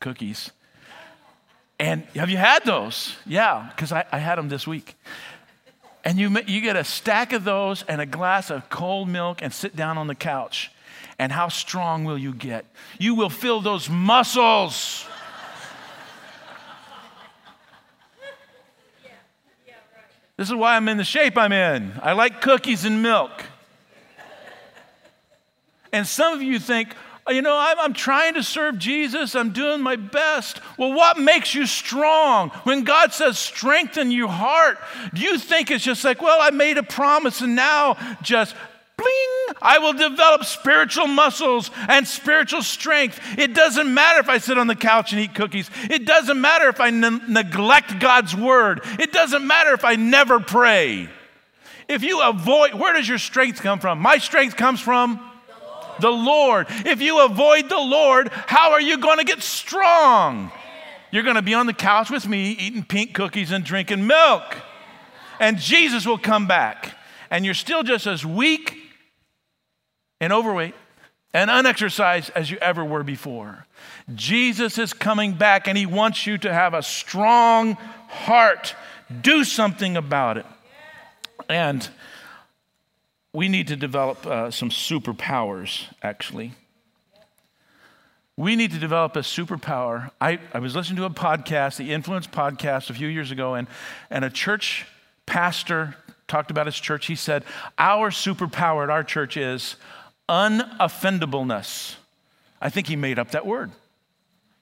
cookies. 0.00 0.50
And 1.78 2.02
have 2.16 2.30
you 2.30 2.36
had 2.36 2.64
those? 2.64 3.14
Yeah, 3.24 3.70
because 3.70 3.92
I, 3.92 4.06
I, 4.10 4.18
had 4.18 4.38
them 4.38 4.48
this 4.48 4.66
week. 4.66 4.96
And 6.04 6.18
you, 6.18 6.38
you 6.46 6.60
get 6.60 6.76
a 6.76 6.84
stack 6.84 7.32
of 7.32 7.44
those 7.44 7.82
and 7.84 8.00
a 8.00 8.06
glass 8.06 8.50
of 8.50 8.68
cold 8.68 9.08
milk 9.08 9.40
and 9.40 9.52
sit 9.52 9.74
down 9.74 9.96
on 9.96 10.06
the 10.06 10.14
couch. 10.14 10.70
And 11.18 11.32
how 11.32 11.48
strong 11.48 12.04
will 12.04 12.18
you 12.18 12.34
get? 12.34 12.66
You 12.98 13.14
will 13.14 13.30
feel 13.30 13.60
those 13.60 13.88
muscles. 13.88 15.06
This 20.36 20.48
is 20.48 20.54
why 20.54 20.76
I'm 20.76 20.88
in 20.88 20.96
the 20.96 21.04
shape 21.04 21.38
I'm 21.38 21.52
in. 21.52 21.92
I 22.02 22.12
like 22.12 22.40
cookies 22.40 22.84
and 22.84 23.02
milk. 23.02 23.30
And 25.92 26.06
some 26.06 26.34
of 26.34 26.42
you 26.42 26.58
think, 26.58 26.94
Uh, 27.26 27.32
you 27.32 27.40
know, 27.40 27.56
I'm, 27.58 27.78
I'm, 27.78 27.92
trying 27.94 28.34
to 28.34 28.42
serve 28.42 28.78
Jesus, 28.78 29.34
I'm 29.34 29.50
doing 29.50 29.80
my 29.80 29.96
best. 29.96 30.60
Well, 30.76 30.92
what 30.92 31.18
makes 31.18 31.54
you 31.54 31.66
strong? 31.66 32.50
When 32.64 32.84
God 32.84 33.14
says 33.14 33.38
strengthen 33.38 34.10
your 34.10 34.28
heart, 34.28 34.78
do 35.14 35.22
you 35.22 35.38
think 35.38 35.70
it's 35.70 35.84
just 35.84 36.04
like, 36.04 36.20
well, 36.20 36.38
I 36.40 36.50
made 36.50 36.76
a 36.76 36.82
promise 36.82 37.40
and 37.40 37.56
now 37.56 37.96
just 38.20 38.54
bling, 38.98 39.56
I 39.62 39.78
will 39.78 39.94
develop 39.94 40.44
spiritual 40.44 41.06
muscles 41.06 41.70
and 41.88 42.06
spiritual 42.06 42.62
strength. 42.62 43.18
It 43.38 43.54
doesn't 43.54 43.92
matter 43.92 44.20
if 44.20 44.28
I 44.28 44.36
sit 44.36 44.58
on 44.58 44.66
the 44.66 44.76
couch 44.76 45.12
and 45.12 45.20
eat 45.20 45.34
cookies. 45.34 45.70
It 45.84 46.04
doesn't 46.04 46.38
matter 46.38 46.68
if 46.68 46.78
I 46.78 46.90
ne- 46.90 47.20
neglect 47.26 48.00
God's 48.00 48.36
word. 48.36 48.82
It 48.98 49.12
doesn't 49.12 49.46
matter 49.46 49.72
if 49.72 49.84
I 49.84 49.96
never 49.96 50.40
pray. 50.40 51.08
If 51.88 52.02
you 52.02 52.22
avoid, 52.22 52.74
where 52.74 52.92
does 52.92 53.08
your 53.08 53.18
strength 53.18 53.62
come 53.62 53.78
from? 53.78 53.98
My 53.98 54.18
strength 54.18 54.56
comes 54.56 54.80
from 54.80 55.30
the 56.00 56.10
Lord. 56.10 56.66
If 56.68 57.00
you 57.00 57.24
avoid 57.24 57.68
the 57.68 57.78
Lord, 57.78 58.28
how 58.32 58.72
are 58.72 58.80
you 58.80 58.98
going 58.98 59.18
to 59.18 59.24
get 59.24 59.42
strong? 59.42 60.50
You're 61.10 61.22
going 61.22 61.36
to 61.36 61.42
be 61.42 61.54
on 61.54 61.66
the 61.66 61.72
couch 61.72 62.10
with 62.10 62.26
me 62.26 62.50
eating 62.52 62.84
pink 62.84 63.14
cookies 63.14 63.52
and 63.52 63.64
drinking 63.64 64.06
milk. 64.06 64.56
And 65.38 65.58
Jesus 65.58 66.06
will 66.06 66.18
come 66.18 66.46
back. 66.46 66.94
And 67.30 67.44
you're 67.44 67.54
still 67.54 67.82
just 67.82 68.06
as 68.06 68.24
weak 68.24 68.76
and 70.20 70.32
overweight 70.32 70.74
and 71.32 71.50
unexercised 71.50 72.30
as 72.34 72.50
you 72.50 72.56
ever 72.58 72.84
were 72.84 73.02
before. 73.02 73.66
Jesus 74.14 74.78
is 74.78 74.92
coming 74.92 75.34
back 75.34 75.66
and 75.66 75.76
he 75.76 75.86
wants 75.86 76.26
you 76.26 76.38
to 76.38 76.52
have 76.52 76.74
a 76.74 76.82
strong 76.82 77.74
heart. 78.08 78.74
Do 79.20 79.44
something 79.44 79.96
about 79.96 80.38
it. 80.38 80.46
And 81.48 81.88
we 83.34 83.48
need 83.48 83.66
to 83.66 83.76
develop 83.76 84.24
uh, 84.26 84.50
some 84.50 84.70
superpowers, 84.70 85.86
actually. 86.02 86.52
We 88.36 88.54
need 88.54 88.70
to 88.70 88.78
develop 88.78 89.16
a 89.16 89.20
superpower. 89.20 90.10
I, 90.20 90.38
I 90.52 90.60
was 90.60 90.76
listening 90.76 90.96
to 90.98 91.04
a 91.04 91.10
podcast, 91.10 91.76
the 91.76 91.92
Influence 91.92 92.28
podcast, 92.28 92.90
a 92.90 92.94
few 92.94 93.08
years 93.08 93.32
ago, 93.32 93.54
and, 93.54 93.66
and 94.08 94.24
a 94.24 94.30
church 94.30 94.86
pastor 95.26 95.96
talked 96.28 96.52
about 96.52 96.66
his 96.66 96.76
church. 96.76 97.06
He 97.06 97.16
said, 97.16 97.44
Our 97.76 98.10
superpower 98.10 98.84
at 98.84 98.90
our 98.90 99.02
church 99.02 99.36
is 99.36 99.76
unoffendableness. 100.28 101.96
I 102.60 102.70
think 102.70 102.86
he 102.86 102.96
made 102.96 103.18
up 103.18 103.32
that 103.32 103.44
word. 103.44 103.72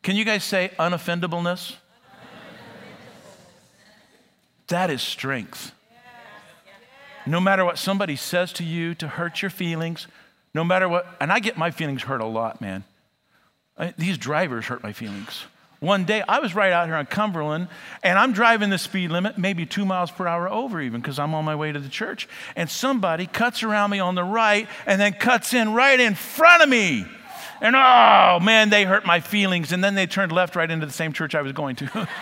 Can 0.03 0.17
you 0.17 0.25
guys 0.25 0.45
say 0.45 0.71
unoffendableness? 0.79 1.77
That 4.69 4.89
is 4.91 5.03
strength. 5.03 5.73
No 7.27 7.41
matter 7.41 7.65
what 7.65 7.79
somebody 7.79 8.17
says 8.17 8.53
to 8.55 8.65
you 8.65 8.95
to 8.97 9.09
hurt 9.09 9.43
your 9.43 9.51
feelings, 9.51 10.07
no 10.55 10.65
matter 10.65 10.89
what, 10.89 11.07
and 11.21 11.33
I 11.33 11.39
get 11.41 11.57
my 11.57 11.71
feelings 11.71 12.03
hurt 12.03 12.21
a 12.21 12.27
lot, 12.27 12.61
man. 12.61 12.85
I, 13.79 13.95
these 13.97 14.19
drivers 14.19 14.67
hurt 14.67 14.83
my 14.83 14.93
feelings. 14.93 15.45
One 15.83 16.05
day, 16.05 16.23
I 16.29 16.39
was 16.39 16.55
right 16.55 16.73
out 16.73 16.87
here 16.87 16.95
on 16.95 17.07
Cumberland, 17.07 17.67
and 18.05 18.17
I'm 18.17 18.33
driving 18.33 18.71
the 18.71 18.79
speed 18.79 19.11
limit, 19.11 19.37
maybe 19.37 19.67
two 19.67 19.85
miles 19.85 20.13
per 20.13 20.29
hour 20.29 20.49
over, 20.49 20.81
even 20.81 21.01
because 21.01 21.19
I'm 21.19 21.35
on 21.35 21.45
my 21.45 21.57
way 21.57 21.73
to 21.73 21.81
the 21.81 21.89
church. 21.89 22.29
And 22.55 22.71
somebody 22.71 23.27
cuts 23.27 23.65
around 23.65 23.91
me 23.91 23.99
on 23.99 24.15
the 24.15 24.23
right 24.23 24.69
and 24.87 25.01
then 25.01 25.13
cuts 25.13 25.53
in 25.55 25.73
right 25.73 25.99
in 25.99 26.15
front 26.15 26.63
of 26.63 26.69
me. 26.69 27.05
And 27.61 27.75
oh, 27.75 28.39
man, 28.41 28.71
they 28.71 28.85
hurt 28.85 29.05
my 29.05 29.19
feelings. 29.19 29.73
And 29.73 29.83
then 29.83 29.97
they 29.97 30.07
turned 30.07 30.31
left 30.31 30.55
right 30.55 30.71
into 30.71 30.87
the 30.87 30.93
same 30.93 31.13
church 31.13 31.35
I 31.35 31.43
was 31.43 31.53
going 31.53 31.75
to. 31.77 32.09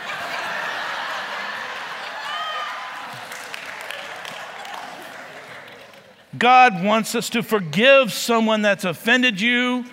God 6.39 6.85
wants 6.85 7.15
us 7.15 7.31
to 7.31 7.43
forgive 7.43 8.13
someone 8.13 8.63
that's 8.63 8.85
offended 8.85 9.41
you, 9.41 9.85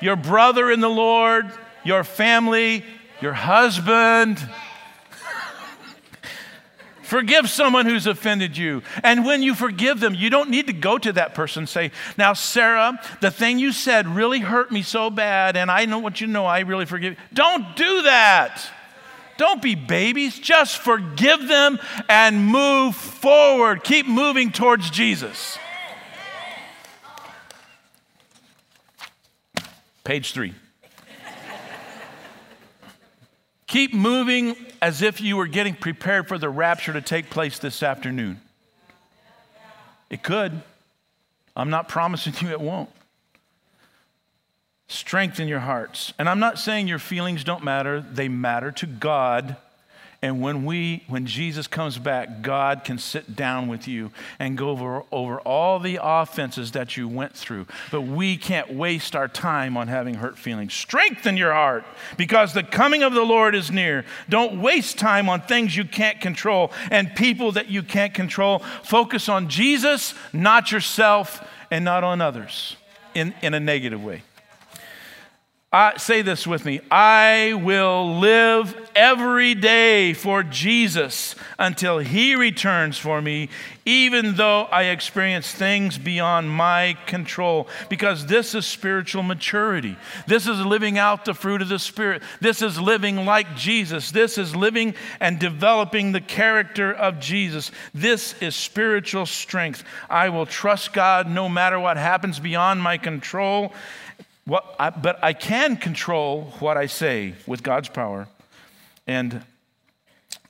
your 0.00 0.16
brother 0.16 0.70
in 0.70 0.80
the 0.80 0.88
Lord, 0.88 1.52
your 1.84 2.04
family, 2.04 2.84
your 3.20 3.32
husband. 3.32 4.40
Forgive 7.02 7.50
someone 7.50 7.86
who's 7.86 8.06
offended 8.06 8.56
you. 8.56 8.82
And 9.02 9.24
when 9.24 9.42
you 9.42 9.56
forgive 9.56 9.98
them, 9.98 10.14
you 10.14 10.30
don't 10.30 10.48
need 10.48 10.68
to 10.68 10.72
go 10.72 10.96
to 10.96 11.12
that 11.14 11.34
person 11.34 11.62
and 11.62 11.68
say, 11.68 11.90
Now, 12.16 12.34
Sarah, 12.34 13.00
the 13.20 13.32
thing 13.32 13.58
you 13.58 13.72
said 13.72 14.06
really 14.06 14.38
hurt 14.38 14.70
me 14.70 14.82
so 14.82 15.10
bad, 15.10 15.56
and 15.56 15.72
I 15.72 15.86
know 15.86 15.98
what 15.98 16.20
you 16.20 16.28
know, 16.28 16.46
I 16.46 16.60
really 16.60 16.86
forgive 16.86 17.14
you. 17.14 17.18
Don't 17.34 17.74
do 17.74 18.02
that. 18.02 18.62
Don't 19.40 19.62
be 19.62 19.74
babies. 19.74 20.38
Just 20.38 20.76
forgive 20.76 21.48
them 21.48 21.78
and 22.10 22.44
move 22.44 22.94
forward. 22.94 23.82
Keep 23.82 24.06
moving 24.06 24.52
towards 24.52 24.90
Jesus. 24.90 25.56
Page 30.04 30.32
three. 30.32 30.52
Keep 33.66 33.94
moving 33.94 34.56
as 34.82 35.00
if 35.00 35.22
you 35.22 35.38
were 35.38 35.46
getting 35.46 35.74
prepared 35.74 36.28
for 36.28 36.36
the 36.36 36.50
rapture 36.50 36.92
to 36.92 37.00
take 37.00 37.30
place 37.30 37.58
this 37.58 37.82
afternoon. 37.82 38.42
It 40.10 40.22
could. 40.22 40.60
I'm 41.56 41.70
not 41.70 41.88
promising 41.88 42.34
you 42.42 42.52
it 42.52 42.60
won't. 42.60 42.90
Strengthen 44.90 45.46
your 45.46 45.60
hearts. 45.60 46.12
And 46.18 46.28
I'm 46.28 46.40
not 46.40 46.58
saying 46.58 46.88
your 46.88 46.98
feelings 46.98 47.44
don't 47.44 47.62
matter, 47.62 48.00
they 48.00 48.26
matter 48.26 48.72
to 48.72 48.86
God. 48.86 49.54
And 50.20 50.42
when 50.42 50.64
we 50.64 51.04
when 51.06 51.26
Jesus 51.26 51.68
comes 51.68 51.96
back, 51.96 52.42
God 52.42 52.82
can 52.82 52.98
sit 52.98 53.36
down 53.36 53.68
with 53.68 53.86
you 53.86 54.10
and 54.40 54.58
go 54.58 54.70
over, 54.70 55.04
over 55.12 55.40
all 55.42 55.78
the 55.78 56.00
offenses 56.02 56.72
that 56.72 56.96
you 56.96 57.06
went 57.06 57.36
through. 57.36 57.68
But 57.92 58.00
we 58.00 58.36
can't 58.36 58.72
waste 58.72 59.14
our 59.14 59.28
time 59.28 59.76
on 59.76 59.86
having 59.86 60.14
hurt 60.14 60.36
feelings. 60.36 60.74
Strengthen 60.74 61.36
your 61.36 61.52
heart 61.52 61.84
because 62.16 62.52
the 62.52 62.64
coming 62.64 63.04
of 63.04 63.14
the 63.14 63.22
Lord 63.22 63.54
is 63.54 63.70
near. 63.70 64.04
Don't 64.28 64.60
waste 64.60 64.98
time 64.98 65.28
on 65.28 65.40
things 65.40 65.76
you 65.76 65.84
can't 65.84 66.20
control 66.20 66.72
and 66.90 67.14
people 67.14 67.52
that 67.52 67.68
you 67.68 67.84
can't 67.84 68.12
control. 68.12 68.58
Focus 68.82 69.28
on 69.28 69.48
Jesus, 69.48 70.14
not 70.32 70.72
yourself, 70.72 71.48
and 71.70 71.84
not 71.84 72.02
on 72.02 72.20
others 72.20 72.74
in, 73.14 73.32
in 73.40 73.54
a 73.54 73.60
negative 73.60 74.02
way. 74.02 74.24
I, 75.72 75.98
say 75.98 76.22
this 76.22 76.48
with 76.48 76.64
me 76.64 76.80
I 76.90 77.54
will 77.54 78.18
live 78.18 78.90
every 78.96 79.54
day 79.54 80.14
for 80.14 80.42
Jesus 80.42 81.36
until 81.60 82.00
He 82.00 82.34
returns 82.34 82.98
for 82.98 83.22
me, 83.22 83.50
even 83.86 84.34
though 84.34 84.62
I 84.62 84.84
experience 84.84 85.52
things 85.52 85.96
beyond 85.96 86.50
my 86.50 86.96
control. 87.06 87.68
Because 87.88 88.26
this 88.26 88.52
is 88.56 88.66
spiritual 88.66 89.22
maturity. 89.22 89.96
This 90.26 90.48
is 90.48 90.58
living 90.58 90.98
out 90.98 91.24
the 91.24 91.34
fruit 91.34 91.62
of 91.62 91.68
the 91.68 91.78
Spirit. 91.78 92.24
This 92.40 92.62
is 92.62 92.80
living 92.80 93.24
like 93.24 93.54
Jesus. 93.54 94.10
This 94.10 94.38
is 94.38 94.56
living 94.56 94.96
and 95.20 95.38
developing 95.38 96.10
the 96.10 96.20
character 96.20 96.92
of 96.92 97.20
Jesus. 97.20 97.70
This 97.94 98.34
is 98.42 98.56
spiritual 98.56 99.24
strength. 99.24 99.84
I 100.08 100.30
will 100.30 100.46
trust 100.46 100.92
God 100.92 101.30
no 101.30 101.48
matter 101.48 101.78
what 101.78 101.96
happens 101.96 102.40
beyond 102.40 102.82
my 102.82 102.98
control 102.98 103.72
what 104.50 104.74
I, 104.80 104.90
but 104.90 105.22
I 105.22 105.32
can 105.32 105.76
control 105.76 106.52
what 106.58 106.76
I 106.76 106.86
say 106.86 107.34
with 107.46 107.62
God's 107.62 107.88
power, 107.88 108.26
and 109.06 109.44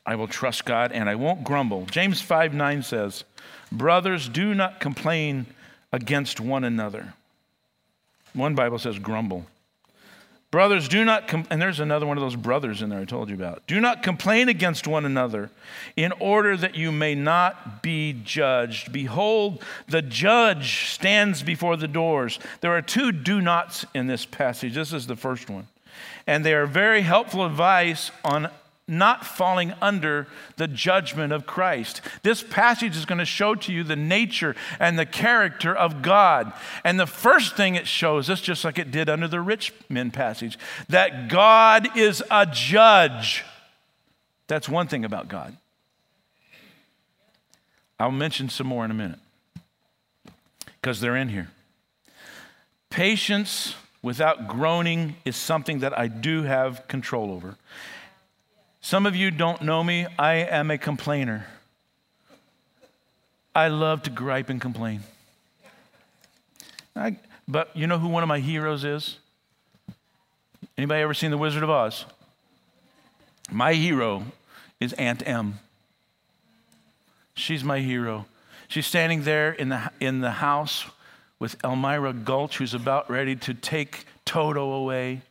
I 0.06 0.14
will 0.14 0.26
trust 0.26 0.64
God 0.64 0.90
and 0.90 1.06
I 1.06 1.16
won't 1.16 1.44
grumble. 1.44 1.84
James 1.84 2.22
5 2.22 2.54
9 2.54 2.82
says, 2.82 3.24
Brothers, 3.70 4.30
do 4.30 4.54
not 4.54 4.80
complain 4.80 5.44
against 5.92 6.40
one 6.40 6.64
another. 6.64 7.12
One 8.32 8.54
Bible 8.54 8.78
says 8.78 8.98
grumble. 8.98 9.44
Brothers, 10.50 10.88
do 10.88 11.04
not, 11.04 11.28
com- 11.28 11.46
and 11.48 11.62
there's 11.62 11.78
another 11.78 12.06
one 12.06 12.16
of 12.16 12.22
those 12.22 12.34
brothers 12.34 12.82
in 12.82 12.90
there 12.90 12.98
I 12.98 13.04
told 13.04 13.28
you 13.28 13.36
about. 13.36 13.64
Do 13.68 13.80
not 13.80 14.02
complain 14.02 14.48
against 14.48 14.88
one 14.88 15.04
another 15.04 15.50
in 15.96 16.12
order 16.18 16.56
that 16.56 16.74
you 16.74 16.90
may 16.90 17.14
not 17.14 17.82
be 17.82 18.20
judged. 18.24 18.92
Behold, 18.92 19.62
the 19.86 20.02
judge 20.02 20.88
stands 20.90 21.44
before 21.44 21.76
the 21.76 21.86
doors. 21.86 22.40
There 22.62 22.76
are 22.76 22.82
two 22.82 23.12
do 23.12 23.40
nots 23.40 23.86
in 23.94 24.08
this 24.08 24.26
passage. 24.26 24.74
This 24.74 24.92
is 24.92 25.06
the 25.06 25.14
first 25.14 25.48
one. 25.48 25.68
And 26.26 26.44
they 26.44 26.54
are 26.54 26.66
very 26.66 27.02
helpful 27.02 27.46
advice 27.46 28.10
on 28.24 28.50
not 28.90 29.24
falling 29.24 29.72
under 29.80 30.26
the 30.56 30.66
judgment 30.68 31.32
of 31.32 31.46
Christ. 31.46 32.00
This 32.22 32.42
passage 32.42 32.96
is 32.96 33.04
going 33.04 33.18
to 33.18 33.24
show 33.24 33.54
to 33.54 33.72
you 33.72 33.84
the 33.84 33.96
nature 33.96 34.56
and 34.78 34.98
the 34.98 35.06
character 35.06 35.74
of 35.74 36.02
God. 36.02 36.52
And 36.84 36.98
the 36.98 37.06
first 37.06 37.56
thing 37.56 37.76
it 37.76 37.86
shows 37.86 38.28
us, 38.28 38.40
just 38.40 38.64
like 38.64 38.78
it 38.78 38.90
did 38.90 39.08
under 39.08 39.28
the 39.28 39.40
rich 39.40 39.72
men 39.88 40.10
passage, 40.10 40.58
that 40.88 41.28
God 41.28 41.96
is 41.96 42.22
a 42.30 42.46
judge. 42.46 43.44
That's 44.48 44.68
one 44.68 44.88
thing 44.88 45.04
about 45.04 45.28
God. 45.28 45.56
I'll 47.98 48.10
mention 48.10 48.48
some 48.48 48.66
more 48.66 48.84
in 48.84 48.90
a 48.90 48.94
minute 48.94 49.18
because 50.80 51.00
they're 51.00 51.16
in 51.16 51.28
here. 51.28 51.50
Patience 52.88 53.74
without 54.02 54.48
groaning 54.48 55.16
is 55.24 55.36
something 55.36 55.80
that 55.80 55.96
I 55.96 56.08
do 56.08 56.42
have 56.42 56.88
control 56.88 57.30
over. 57.30 57.56
Some 58.80 59.06
of 59.06 59.14
you 59.14 59.30
don't 59.30 59.62
know 59.62 59.84
me. 59.84 60.06
I 60.18 60.34
am 60.34 60.70
a 60.70 60.78
complainer. 60.78 61.46
I 63.54 63.68
love 63.68 64.02
to 64.04 64.10
gripe 64.10 64.48
and 64.48 64.60
complain. 64.60 65.02
I, 66.96 67.16
but 67.46 67.74
you 67.76 67.86
know 67.86 67.98
who 67.98 68.08
one 68.08 68.22
of 68.22 68.28
my 68.28 68.40
heroes 68.40 68.84
is? 68.84 69.18
Anybody 70.78 71.02
ever 71.02 71.14
seen 71.14 71.30
The 71.30 71.38
Wizard 71.38 71.62
of 71.62 71.70
Oz? 71.70 72.06
My 73.50 73.74
hero 73.74 74.24
is 74.78 74.92
Aunt 74.94 75.26
Em. 75.26 75.58
She's 77.34 77.64
my 77.64 77.80
hero. 77.80 78.26
She's 78.68 78.86
standing 78.86 79.24
there 79.24 79.52
in 79.52 79.68
the, 79.68 79.90
in 80.00 80.20
the 80.20 80.30
house 80.30 80.86
with 81.38 81.56
Elmira 81.64 82.12
Gulch, 82.12 82.58
who's 82.58 82.74
about 82.74 83.10
ready 83.10 83.34
to 83.36 83.54
take 83.54 84.06
Toto 84.24 84.72
away. 84.72 85.22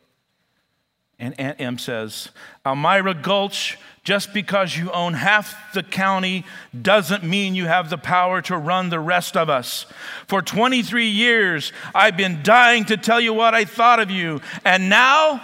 And 1.20 1.38
Aunt 1.38 1.60
Em 1.60 1.78
says, 1.78 2.30
Elmira 2.64 3.12
Gulch, 3.12 3.76
just 4.04 4.32
because 4.32 4.74
you 4.74 4.90
own 4.90 5.12
half 5.12 5.74
the 5.74 5.82
county 5.82 6.46
doesn't 6.80 7.22
mean 7.22 7.54
you 7.54 7.66
have 7.66 7.90
the 7.90 7.98
power 7.98 8.40
to 8.42 8.56
run 8.56 8.88
the 8.88 8.98
rest 8.98 9.36
of 9.36 9.50
us. 9.50 9.84
For 10.26 10.40
23 10.40 11.08
years, 11.08 11.74
I've 11.94 12.16
been 12.16 12.42
dying 12.42 12.86
to 12.86 12.96
tell 12.96 13.20
you 13.20 13.34
what 13.34 13.54
I 13.54 13.66
thought 13.66 14.00
of 14.00 14.10
you. 14.10 14.40
And 14.64 14.88
now, 14.88 15.42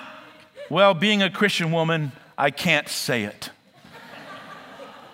well, 0.71 0.95
being 0.95 1.23
a 1.23 1.31
Christian 1.31 1.71
woman, 1.71 2.11
I 2.39 2.51
can't 2.51 2.89
say 2.89 3.25
it. 3.25 3.51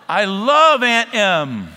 I 0.08 0.26
love 0.26 0.84
Aunt 0.84 1.12
Em. 1.12 1.68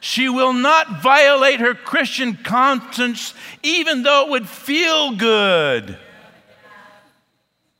She 0.00 0.28
will 0.28 0.52
not 0.52 1.02
violate 1.02 1.60
her 1.60 1.72
Christian 1.72 2.34
conscience, 2.36 3.32
even 3.62 4.02
though 4.02 4.26
it 4.26 4.30
would 4.30 4.48
feel 4.48 5.16
good. 5.16 5.98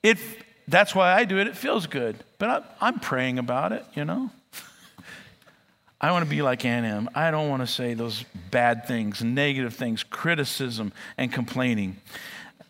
It, 0.05 0.19
that's 0.69 0.95
why 0.95 1.15
I 1.15 1.25
do 1.25 1.39
it. 1.39 1.49
It 1.49 1.57
feels 1.57 1.87
good. 1.87 2.17
But 2.39 2.49
I, 2.51 2.89
I'm 2.89 3.01
praying 3.01 3.39
about 3.39 3.73
it, 3.73 3.85
you 3.95 4.05
know? 4.05 4.31
I 6.01 6.13
want 6.13 6.25
to 6.27 6.31
be 6.31 6.43
like 6.43 6.63
Aunt 6.67 6.85
Em. 6.85 7.09
I 7.15 7.31
don't 7.31 7.49
want 7.49 7.63
to 7.63 7.67
say 7.67 7.95
those 7.95 8.23
bad 8.51 8.87
things, 8.87 9.25
negative 9.25 9.75
things, 9.75 10.03
criticism, 10.03 10.93
and 11.17 11.33
complaining. 11.33 11.97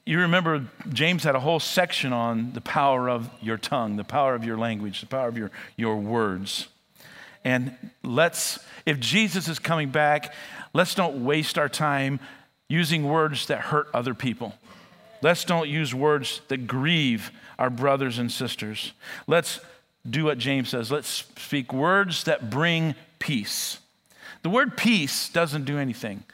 You 0.07 0.21
remember 0.21 0.69
James 0.91 1.25
had 1.25 1.35
a 1.35 1.41
whole 1.41 1.59
section 1.59 2.13
on 2.13 2.53
the 2.53 2.61
power 2.61 3.11
of 3.11 3.29
your 3.43 3.57
tongue, 3.57 3.97
the 3.97 4.05
power 4.05 4.37
of 4.37 4.45
your 4.45 4.57
language, 4.57 5.01
the 5.01 5.07
power 5.07 5.27
of 5.27 5.37
your, 5.37 5.51
your 5.77 5.97
words. 5.97 6.69
And 7.43 7.77
let's, 8.05 8.61
if 8.87 9.01
Jesus 9.01 9.49
is 9.49 9.59
coming 9.59 9.91
back, 9.91 10.33
let's 10.73 10.95
don't 10.95 11.25
waste 11.25 11.59
our 11.59 11.69
time 11.69 12.21
using 12.69 13.03
words 13.09 13.47
that 13.47 13.61
hurt 13.61 13.89
other 13.93 14.15
people. 14.15 14.55
Let's 15.25 15.43
don't 15.47 15.71
use 15.71 15.95
words 15.95 16.43
that 16.49 16.67
grieve 16.67 17.33
our 17.59 17.71
brothers 17.71 18.19
and 18.19 18.31
sisters. 18.31 18.93
Let's 19.27 19.59
do 20.09 20.27
what 20.27 20.37
James 20.37 20.69
says. 20.69 20.93
Let's 20.93 21.09
speak 21.09 21.73
words 21.73 22.25
that 22.25 22.51
bring 22.51 22.95
peace. 23.19 23.79
The 24.43 24.51
word 24.51 24.77
peace 24.77 25.31
doesn't 25.31 25.65
do 25.65 25.79
anything. 25.79 26.25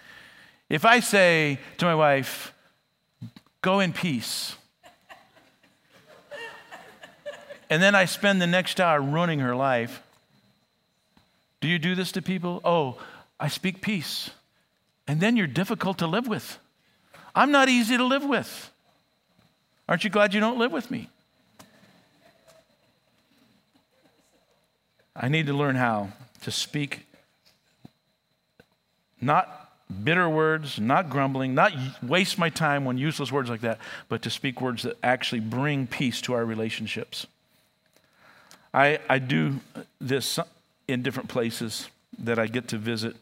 If 0.69 0.85
I 0.85 0.99
say 0.99 1.61
to 1.79 1.85
my 1.85 1.95
wife, 1.95 2.53
go 3.63 3.79
in 3.79 3.93
peace, 3.93 4.57
and 7.71 7.81
then 7.81 7.95
I 7.95 8.07
spend 8.07 8.43
the 8.43 8.49
next 8.49 8.81
hour 8.81 9.01
ruining 9.01 9.39
her 9.39 9.55
life, 9.55 10.03
do 11.61 11.69
you 11.69 11.79
do 11.79 11.95
this 11.95 12.11
to 12.11 12.23
people? 12.23 12.61
Oh, 12.65 12.99
I 13.39 13.47
speak 13.47 13.83
peace. 13.83 14.31
And 15.07 15.21
then 15.21 15.37
you're 15.37 15.47
difficult 15.47 15.99
to 15.99 16.09
live 16.09 16.27
with. 16.27 16.59
I'm 17.37 17.53
not 17.53 17.69
easy 17.69 17.97
to 17.97 18.05
live 18.05 18.25
with. 18.25 18.70
Aren't 19.91 20.05
you 20.05 20.11
glad 20.11 20.33
you 20.33 20.39
don't 20.39 20.57
live 20.57 20.71
with 20.71 20.89
me? 20.89 21.11
I 25.17 25.29
need 25.29 25.49
to 25.49 25.53
learn 25.53 25.75
how 25.75 26.11
to 26.43 26.53
speak 26.53 27.07
not 29.21 29.73
bitter 30.05 30.29
words, 30.29 30.79
not 30.79 31.11
grumbling, 31.11 31.55
not 31.55 31.73
waste 32.03 32.39
my 32.39 32.49
time 32.49 32.87
on 32.87 32.97
useless 32.97 33.33
words 33.33 33.51
like 33.51 33.63
that, 33.63 33.79
but 34.09 34.23
to 34.23 34.31
speak 34.31 34.61
words 34.61 34.85
that 34.85 34.97
actually 35.03 35.41
bring 35.41 35.89
peace 35.89 36.21
to 36.23 36.35
our 36.35 36.45
relationships. 36.45 37.27
I, 38.73 39.01
I 39.09 39.19
do 39.19 39.59
this 40.01 40.39
in 40.87 41.03
different 41.03 41.29
places 41.29 41.91
that 42.21 42.39
I 42.39 42.47
get 42.47 42.69
to 42.69 42.79
visit. 42.79 43.17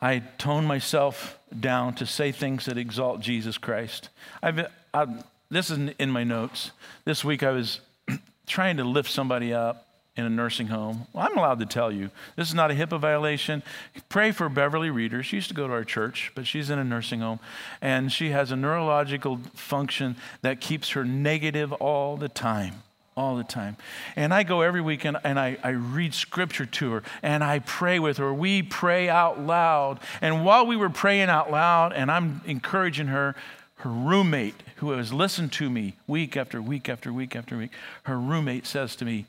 I 0.00 0.20
tone 0.38 0.64
myself 0.64 1.38
down 1.58 1.94
to 1.94 2.06
say 2.06 2.30
things 2.30 2.66
that 2.66 2.78
exalt 2.78 3.20
Jesus 3.20 3.58
Christ. 3.58 4.10
I've, 4.42 4.66
I've, 4.94 5.24
this 5.50 5.70
is 5.70 5.92
in 5.98 6.10
my 6.10 6.24
notes. 6.24 6.70
This 7.04 7.24
week 7.24 7.42
I 7.42 7.50
was 7.50 7.80
trying 8.46 8.76
to 8.76 8.84
lift 8.84 9.10
somebody 9.10 9.52
up 9.52 9.86
in 10.16 10.24
a 10.24 10.30
nursing 10.30 10.66
home. 10.66 11.06
Well, 11.12 11.26
I'm 11.28 11.38
allowed 11.38 11.60
to 11.60 11.66
tell 11.66 11.92
you 11.92 12.10
this 12.36 12.48
is 12.48 12.54
not 12.54 12.70
a 12.70 12.74
HIPAA 12.74 12.98
violation. 12.98 13.62
Pray 14.08 14.32
for 14.32 14.48
Beverly 14.48 14.90
Reeder. 14.90 15.22
She 15.22 15.36
used 15.36 15.48
to 15.48 15.54
go 15.54 15.68
to 15.68 15.72
our 15.72 15.84
church, 15.84 16.32
but 16.34 16.46
she's 16.46 16.70
in 16.70 16.78
a 16.78 16.84
nursing 16.84 17.20
home, 17.20 17.38
and 17.80 18.12
she 18.12 18.30
has 18.30 18.50
a 18.50 18.56
neurological 18.56 19.38
function 19.54 20.16
that 20.42 20.60
keeps 20.60 20.90
her 20.90 21.04
negative 21.04 21.72
all 21.74 22.16
the 22.16 22.28
time. 22.28 22.82
All 23.18 23.34
the 23.34 23.42
time. 23.42 23.76
And 24.14 24.32
I 24.32 24.44
go 24.44 24.60
every 24.60 24.80
week 24.80 25.04
and, 25.04 25.16
and 25.24 25.40
I, 25.40 25.58
I 25.64 25.70
read 25.70 26.14
scripture 26.14 26.66
to 26.66 26.92
her 26.92 27.02
and 27.20 27.42
I 27.42 27.58
pray 27.58 27.98
with 27.98 28.18
her. 28.18 28.32
We 28.32 28.62
pray 28.62 29.08
out 29.08 29.40
loud. 29.40 29.98
And 30.20 30.44
while 30.44 30.64
we 30.64 30.76
were 30.76 30.88
praying 30.88 31.28
out 31.28 31.50
loud 31.50 31.92
and 31.92 32.12
I'm 32.12 32.42
encouraging 32.46 33.08
her, 33.08 33.34
her 33.78 33.90
roommate, 33.90 34.54
who 34.76 34.92
has 34.92 35.12
listened 35.12 35.50
to 35.54 35.68
me 35.68 35.96
week 36.06 36.36
after 36.36 36.62
week 36.62 36.88
after 36.88 37.12
week 37.12 37.34
after 37.34 37.58
week, 37.58 37.72
her 38.04 38.20
roommate 38.20 38.66
says 38.66 38.94
to 38.94 39.04
me, 39.04 39.26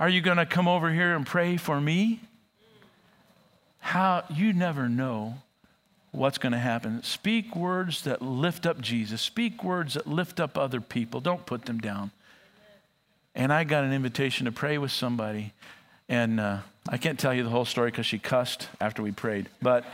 are 0.00 0.08
you 0.08 0.20
going 0.20 0.38
to 0.38 0.46
come 0.46 0.66
over 0.66 0.92
here 0.92 1.14
and 1.14 1.24
pray 1.24 1.56
for 1.56 1.80
me? 1.80 2.18
How 3.78 4.24
you 4.28 4.52
never 4.52 4.88
know 4.88 5.34
what's 6.10 6.38
going 6.38 6.54
to 6.54 6.58
happen. 6.58 7.04
Speak 7.04 7.54
words 7.54 8.02
that 8.02 8.20
lift 8.20 8.66
up 8.66 8.80
Jesus. 8.80 9.22
Speak 9.22 9.62
words 9.62 9.94
that 9.94 10.08
lift 10.08 10.40
up 10.40 10.58
other 10.58 10.80
people. 10.80 11.20
Don't 11.20 11.46
put 11.46 11.66
them 11.66 11.78
down. 11.78 12.10
And 13.38 13.52
I 13.52 13.62
got 13.62 13.84
an 13.84 13.92
invitation 13.92 14.46
to 14.46 14.52
pray 14.52 14.78
with 14.78 14.90
somebody. 14.90 15.52
And 16.08 16.40
uh, 16.40 16.58
I 16.88 16.98
can't 16.98 17.18
tell 17.18 17.32
you 17.32 17.44
the 17.44 17.50
whole 17.50 17.64
story 17.64 17.92
because 17.92 18.04
she 18.04 18.18
cussed 18.18 18.68
after 18.80 19.00
we 19.00 19.12
prayed. 19.12 19.48
But. 19.62 19.84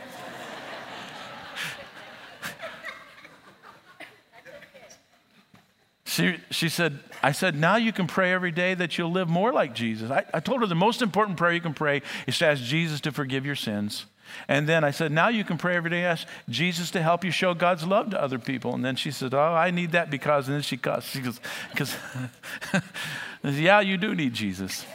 She, 6.15 6.37
she 6.49 6.69
said, 6.69 6.99
I 7.21 7.33
said, 7.33 7.55
now 7.57 7.75
you 7.75 7.91
can 7.91 8.07
pray 8.07 8.31
every 8.31 8.51
day 8.51 8.73
that 8.73 8.97
you'll 8.97 9.11
live 9.11 9.27
more 9.27 9.51
like 9.51 9.75
Jesus. 9.75 10.09
I, 10.09 10.23
I 10.33 10.39
told 10.39 10.61
her 10.61 10.67
the 10.67 10.73
most 10.73 11.01
important 11.01 11.37
prayer 11.37 11.51
you 11.51 11.59
can 11.59 11.73
pray 11.73 12.03
is 12.25 12.37
to 12.37 12.45
ask 12.45 12.63
Jesus 12.63 13.01
to 13.01 13.11
forgive 13.11 13.45
your 13.45 13.57
sins. 13.57 14.05
And 14.47 14.65
then 14.67 14.85
I 14.85 14.91
said, 14.91 15.11
now 15.11 15.27
you 15.27 15.43
can 15.43 15.57
pray 15.57 15.75
every 15.75 15.89
day, 15.89 16.05
ask 16.05 16.25
Jesus 16.47 16.89
to 16.91 17.01
help 17.01 17.25
you 17.25 17.31
show 17.31 17.53
God's 17.53 17.85
love 17.85 18.11
to 18.11 18.21
other 18.21 18.39
people. 18.39 18.73
And 18.73 18.85
then 18.85 18.95
she 18.95 19.11
said, 19.11 19.33
oh, 19.33 19.41
I 19.41 19.71
need 19.71 19.91
that 19.91 20.09
because, 20.09 20.47
and 20.47 20.55
then 20.55 20.61
she 20.61 20.77
cussed. 20.77 21.09
She 21.09 21.19
goes, 21.19 21.41
because, 21.71 21.93
yeah, 23.43 23.81
you 23.81 23.97
do 23.97 24.15
need 24.15 24.33
Jesus. 24.33 24.85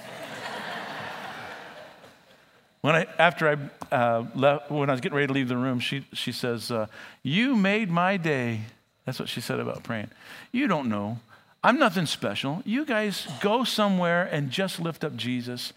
When 2.81 2.97
I, 2.97 3.07
after 3.19 3.71
I 3.93 3.95
uh, 3.95 4.25
left, 4.35 4.71
when 4.71 4.89
I 4.89 4.93
was 4.93 5.03
getting 5.03 5.17
ready 5.17 5.27
to 5.27 5.35
leave 5.35 5.49
the 5.49 5.59
room, 5.59 5.81
she, 5.81 6.07
she 6.15 6.33
says, 6.33 6.71
uh, 6.71 6.87
You 7.23 7.55
made 7.55 7.91
my 7.91 8.17
day. 8.17 8.63
That's 9.05 9.19
what 9.19 9.29
she 9.29 9.41
said 9.41 9.61
about 9.61 9.83
praying. 9.83 10.11
You 10.53 10.67
don't 10.67 10.89
know. 10.89 11.19
I'm 11.63 11.79
nothing 11.79 12.07
special. 12.07 12.63
You 12.65 12.85
guys 12.85 13.27
go 13.41 13.65
somewhere 13.65 14.25
and 14.25 14.51
just 14.51 14.81
lift 14.81 15.05
up 15.05 15.17
Jesus. 15.17 15.73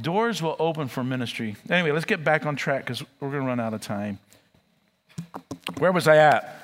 Doors 0.00 0.42
will 0.42 0.56
open 0.58 0.88
for 0.88 1.02
ministry. 1.02 1.56
Anyway, 1.68 1.90
let's 1.90 2.04
get 2.04 2.22
back 2.22 2.44
on 2.46 2.56
track 2.56 2.84
because 2.84 3.02
we're 3.18 3.30
going 3.30 3.42
to 3.42 3.48
run 3.48 3.60
out 3.60 3.74
of 3.74 3.80
time. 3.80 4.18
Where 5.78 5.92
was 5.92 6.06
I 6.06 6.16
at? 6.16 6.56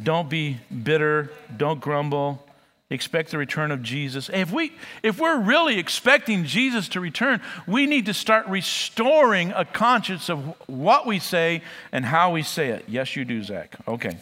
Don't 0.00 0.28
be 0.28 0.58
bitter. 0.82 1.30
Don't 1.56 1.80
grumble. 1.80 2.44
Expect 2.90 3.30
the 3.30 3.38
return 3.38 3.70
of 3.70 3.82
Jesus. 3.82 4.30
If, 4.32 4.50
we, 4.50 4.72
if 5.02 5.20
we're 5.20 5.40
really 5.40 5.78
expecting 5.78 6.44
Jesus 6.44 6.88
to 6.90 7.00
return, 7.00 7.42
we 7.66 7.84
need 7.84 8.06
to 8.06 8.14
start 8.14 8.46
restoring 8.46 9.52
a 9.52 9.66
conscience 9.66 10.30
of 10.30 10.54
what 10.68 11.06
we 11.06 11.18
say 11.18 11.62
and 11.92 12.06
how 12.06 12.32
we 12.32 12.42
say 12.42 12.68
it. 12.68 12.86
Yes, 12.88 13.14
you 13.14 13.26
do, 13.26 13.42
Zach. 13.42 13.76
Okay. 13.86 14.16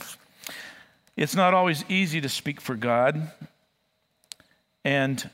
It's 1.16 1.36
not 1.36 1.54
always 1.54 1.84
easy 1.88 2.20
to 2.20 2.28
speak 2.28 2.60
for 2.60 2.74
God. 2.74 3.30
And 4.84 5.30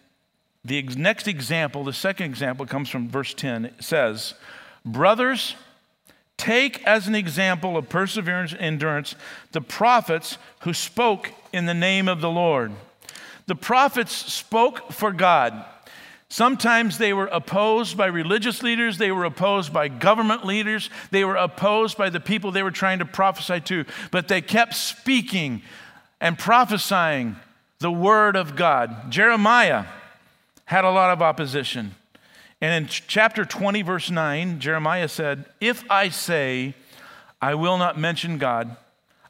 the 0.63 0.83
next 0.83 1.27
example, 1.27 1.85
the 1.85 1.93
second 1.95 2.27
example, 2.27 2.67
comes 2.67 2.91
from 2.91 3.09
verse 3.09 3.33
10. 3.33 3.65
It 3.65 3.83
says, 3.83 4.35
Brothers, 4.85 5.57
take 6.37 6.85
as 6.87 7.09
an 7.09 7.15
example 7.15 7.79
of 7.79 7.89
perseverance 7.89 8.53
and 8.53 8.61
endurance 8.61 9.15
the 9.53 9.63
prophets 9.63 10.37
who 10.61 10.75
spoke 10.75 11.31
in 11.51 11.65
the 11.65 11.75
name 11.75 12.09
of 12.09 12.21
the 12.21 12.31
Lord. 12.31 12.73
The 13.47 13.55
prophets 13.55 14.13
spoke 14.13 14.93
for 14.93 15.13
God. 15.13 15.65
Sometimes 16.29 16.97
they 16.97 17.13
were 17.13 17.27
opposed 17.27 17.97
by 17.97 18.07
religious 18.07 18.63
leaders, 18.63 18.97
they 18.97 19.13
were 19.13 19.25
opposed 19.25 19.71
by 19.71 19.89
government 19.89 20.47
leaders, 20.47 20.89
they 21.11 21.25
were 21.25 21.37
opposed 21.37 21.99
by 21.99 22.09
the 22.09 22.21
people 22.21 22.51
they 22.51 22.63
were 22.63 22.71
trying 22.71 23.01
to 23.01 23.05
prophesy 23.05 23.61
to, 23.61 23.85
but 24.11 24.29
they 24.29 24.41
kept 24.41 24.75
speaking 24.75 25.61
and 26.23 26.39
prophesying 26.39 27.37
the 27.81 27.93
word 27.93 28.35
of 28.35 28.57
God. 28.57 29.11
Jeremiah 29.11 29.85
had 30.65 30.87
a 30.87 30.91
lot 30.91 31.11
of 31.11 31.21
opposition. 31.21 31.95
And 32.63 32.85
in 32.85 32.89
chapter 32.89 33.45
20, 33.45 33.83
verse 33.83 34.11
9, 34.11 34.59
Jeremiah 34.61 35.09
said, 35.09 35.45
If 35.61 35.85
I 35.91 36.09
say, 36.09 36.75
I 37.43 37.57
will 37.57 37.77
not 37.77 37.99
mention 37.99 38.39
God, 38.39 38.77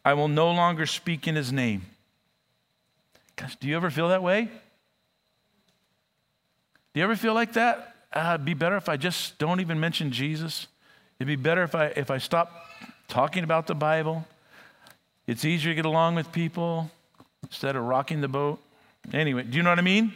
I 0.04 0.14
will 0.14 0.28
no 0.28 0.52
longer 0.52 0.86
speak 0.86 1.26
in 1.26 1.34
his 1.34 1.50
name. 1.50 1.86
Gosh, 3.36 3.56
do 3.56 3.68
you 3.68 3.76
ever 3.76 3.90
feel 3.90 4.08
that 4.08 4.22
way? 4.22 4.44
Do 6.92 7.00
you 7.00 7.04
ever 7.04 7.16
feel 7.16 7.34
like 7.34 7.54
that? 7.54 7.94
Uh, 8.12 8.32
it'd 8.34 8.44
be 8.44 8.54
better 8.54 8.76
if 8.76 8.88
I 8.88 8.96
just 8.96 9.38
don't 9.38 9.60
even 9.60 9.80
mention 9.80 10.10
Jesus. 10.10 10.66
It'd 11.18 11.26
be 11.28 11.36
better 11.36 11.62
if 11.62 11.74
I, 11.74 11.86
if 11.86 12.10
I 12.10 12.18
stop 12.18 12.66
talking 13.08 13.44
about 13.44 13.66
the 13.66 13.74
Bible. 13.74 14.26
It's 15.26 15.44
easier 15.44 15.72
to 15.72 15.74
get 15.74 15.86
along 15.86 16.16
with 16.16 16.32
people 16.32 16.90
instead 17.42 17.76
of 17.76 17.84
rocking 17.84 18.20
the 18.20 18.28
boat. 18.28 18.60
Anyway, 19.12 19.44
do 19.44 19.56
you 19.56 19.62
know 19.62 19.70
what 19.70 19.78
I 19.78 19.82
mean? 19.82 20.12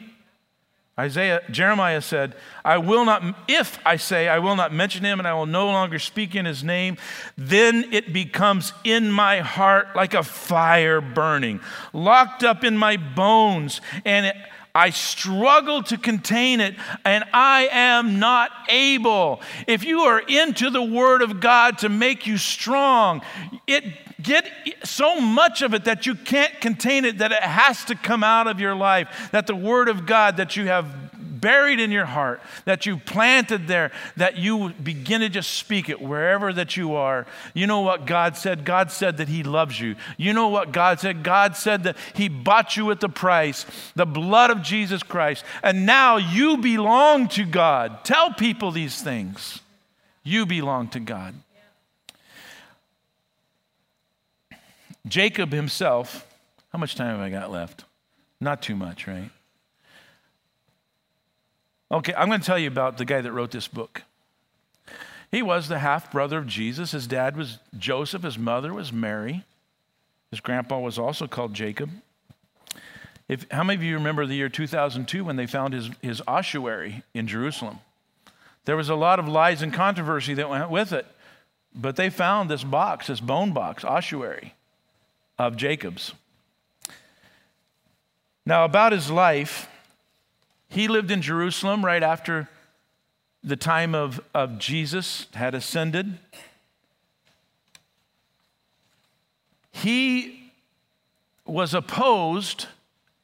Isaiah, 0.98 1.42
Jeremiah 1.50 2.00
said, 2.00 2.34
I 2.64 2.78
will 2.78 3.04
not, 3.04 3.22
if 3.48 3.78
I 3.84 3.96
say 3.96 4.28
I 4.28 4.38
will 4.38 4.56
not 4.56 4.72
mention 4.72 5.04
him 5.04 5.18
and 5.18 5.28
I 5.28 5.34
will 5.34 5.44
no 5.44 5.66
longer 5.66 5.98
speak 5.98 6.34
in 6.34 6.46
his 6.46 6.64
name, 6.64 6.96
then 7.36 7.92
it 7.92 8.14
becomes 8.14 8.72
in 8.82 9.10
my 9.10 9.40
heart 9.40 9.88
like 9.94 10.14
a 10.14 10.22
fire 10.22 11.02
burning, 11.02 11.60
locked 11.92 12.42
up 12.42 12.64
in 12.64 12.78
my 12.78 12.96
bones, 12.96 13.82
and 14.06 14.24
it, 14.24 14.36
I 14.74 14.88
struggle 14.88 15.82
to 15.84 15.98
contain 15.98 16.60
it, 16.60 16.76
and 17.04 17.24
I 17.32 17.68
am 17.72 18.18
not 18.18 18.50
able. 18.68 19.42
If 19.66 19.84
you 19.84 20.00
are 20.00 20.20
into 20.20 20.70
the 20.70 20.82
Word 20.82 21.20
of 21.20 21.40
God 21.40 21.78
to 21.78 21.90
make 21.90 22.26
you 22.26 22.38
strong, 22.38 23.20
it 23.66 23.84
get 24.26 24.46
so 24.84 25.20
much 25.20 25.62
of 25.62 25.72
it 25.72 25.84
that 25.84 26.04
you 26.04 26.14
can't 26.14 26.60
contain 26.60 27.04
it, 27.06 27.18
that 27.18 27.32
it 27.32 27.42
has 27.42 27.84
to 27.86 27.94
come 27.94 28.22
out 28.22 28.46
of 28.46 28.60
your 28.60 28.74
life. 28.74 29.30
That 29.32 29.46
the 29.46 29.56
Word 29.56 29.88
of 29.88 30.04
God 30.04 30.36
that 30.36 30.56
you 30.56 30.66
have 30.66 31.40
buried 31.40 31.78
in 31.78 31.92
your 31.92 32.06
heart, 32.06 32.40
that 32.64 32.86
you 32.86 32.96
planted 32.96 33.68
there, 33.68 33.92
that 34.16 34.36
you 34.36 34.70
begin 34.82 35.20
to 35.20 35.28
just 35.28 35.52
speak 35.52 35.88
it 35.88 36.00
wherever 36.00 36.52
that 36.52 36.76
you 36.76 36.94
are. 36.94 37.26
You 37.54 37.66
know 37.66 37.82
what 37.82 38.04
God 38.04 38.36
said? 38.36 38.64
God 38.64 38.90
said 38.90 39.18
that 39.18 39.28
He 39.28 39.42
loves 39.42 39.80
you. 39.80 39.94
You 40.16 40.32
know 40.32 40.48
what 40.48 40.72
God 40.72 40.98
said? 40.98 41.22
God 41.22 41.56
said 41.56 41.84
that 41.84 41.96
He 42.14 42.28
bought 42.28 42.76
you 42.76 42.90
at 42.90 43.00
the 43.00 43.08
price, 43.08 43.64
the 43.94 44.06
blood 44.06 44.50
of 44.50 44.62
Jesus 44.62 45.02
Christ, 45.02 45.44
and 45.62 45.86
now 45.86 46.16
you 46.16 46.56
belong 46.56 47.28
to 47.28 47.44
God. 47.44 48.04
Tell 48.04 48.32
people 48.32 48.72
these 48.72 49.00
things. 49.00 49.60
You 50.24 50.46
belong 50.46 50.88
to 50.88 51.00
God. 51.00 51.34
Jacob 55.06 55.52
himself, 55.52 56.26
how 56.72 56.78
much 56.78 56.96
time 56.96 57.16
have 57.16 57.20
I 57.20 57.30
got 57.30 57.50
left? 57.50 57.84
Not 58.40 58.60
too 58.60 58.74
much, 58.74 59.06
right? 59.06 59.30
Okay, 61.90 62.12
I'm 62.14 62.28
going 62.28 62.40
to 62.40 62.46
tell 62.46 62.58
you 62.58 62.68
about 62.68 62.98
the 62.98 63.04
guy 63.04 63.20
that 63.20 63.32
wrote 63.32 63.52
this 63.52 63.68
book. 63.68 64.02
He 65.30 65.42
was 65.42 65.68
the 65.68 65.78
half 65.78 66.10
brother 66.10 66.38
of 66.38 66.46
Jesus. 66.46 66.90
His 66.92 67.06
dad 67.06 67.36
was 67.36 67.58
Joseph, 67.78 68.22
his 68.22 68.38
mother 68.38 68.74
was 68.74 68.92
Mary. 68.92 69.44
His 70.30 70.40
grandpa 70.40 70.80
was 70.80 70.98
also 70.98 71.28
called 71.28 71.54
Jacob. 71.54 71.90
If, 73.28 73.46
how 73.50 73.62
many 73.62 73.76
of 73.76 73.82
you 73.82 73.94
remember 73.94 74.26
the 74.26 74.34
year 74.34 74.48
2002 74.48 75.24
when 75.24 75.36
they 75.36 75.46
found 75.46 75.72
his, 75.72 75.90
his 76.02 76.22
ossuary 76.26 77.02
in 77.14 77.28
Jerusalem? 77.28 77.78
There 78.64 78.76
was 78.76 78.88
a 78.88 78.96
lot 78.96 79.20
of 79.20 79.28
lies 79.28 79.62
and 79.62 79.72
controversy 79.72 80.34
that 80.34 80.50
went 80.50 80.68
with 80.70 80.92
it, 80.92 81.06
but 81.72 81.94
they 81.94 82.10
found 82.10 82.50
this 82.50 82.64
box, 82.64 83.06
this 83.06 83.20
bone 83.20 83.52
box, 83.52 83.84
ossuary 83.84 84.55
of 85.38 85.56
Jacob's. 85.56 86.12
Now, 88.44 88.64
about 88.64 88.92
his 88.92 89.10
life, 89.10 89.68
he 90.68 90.88
lived 90.88 91.10
in 91.10 91.22
Jerusalem 91.22 91.84
right 91.84 92.02
after 92.02 92.48
the 93.42 93.56
time 93.56 93.94
of, 93.94 94.20
of 94.34 94.58
Jesus 94.58 95.26
had 95.34 95.54
ascended. 95.54 96.18
He 99.72 100.52
was 101.44 101.74
opposed 101.74 102.66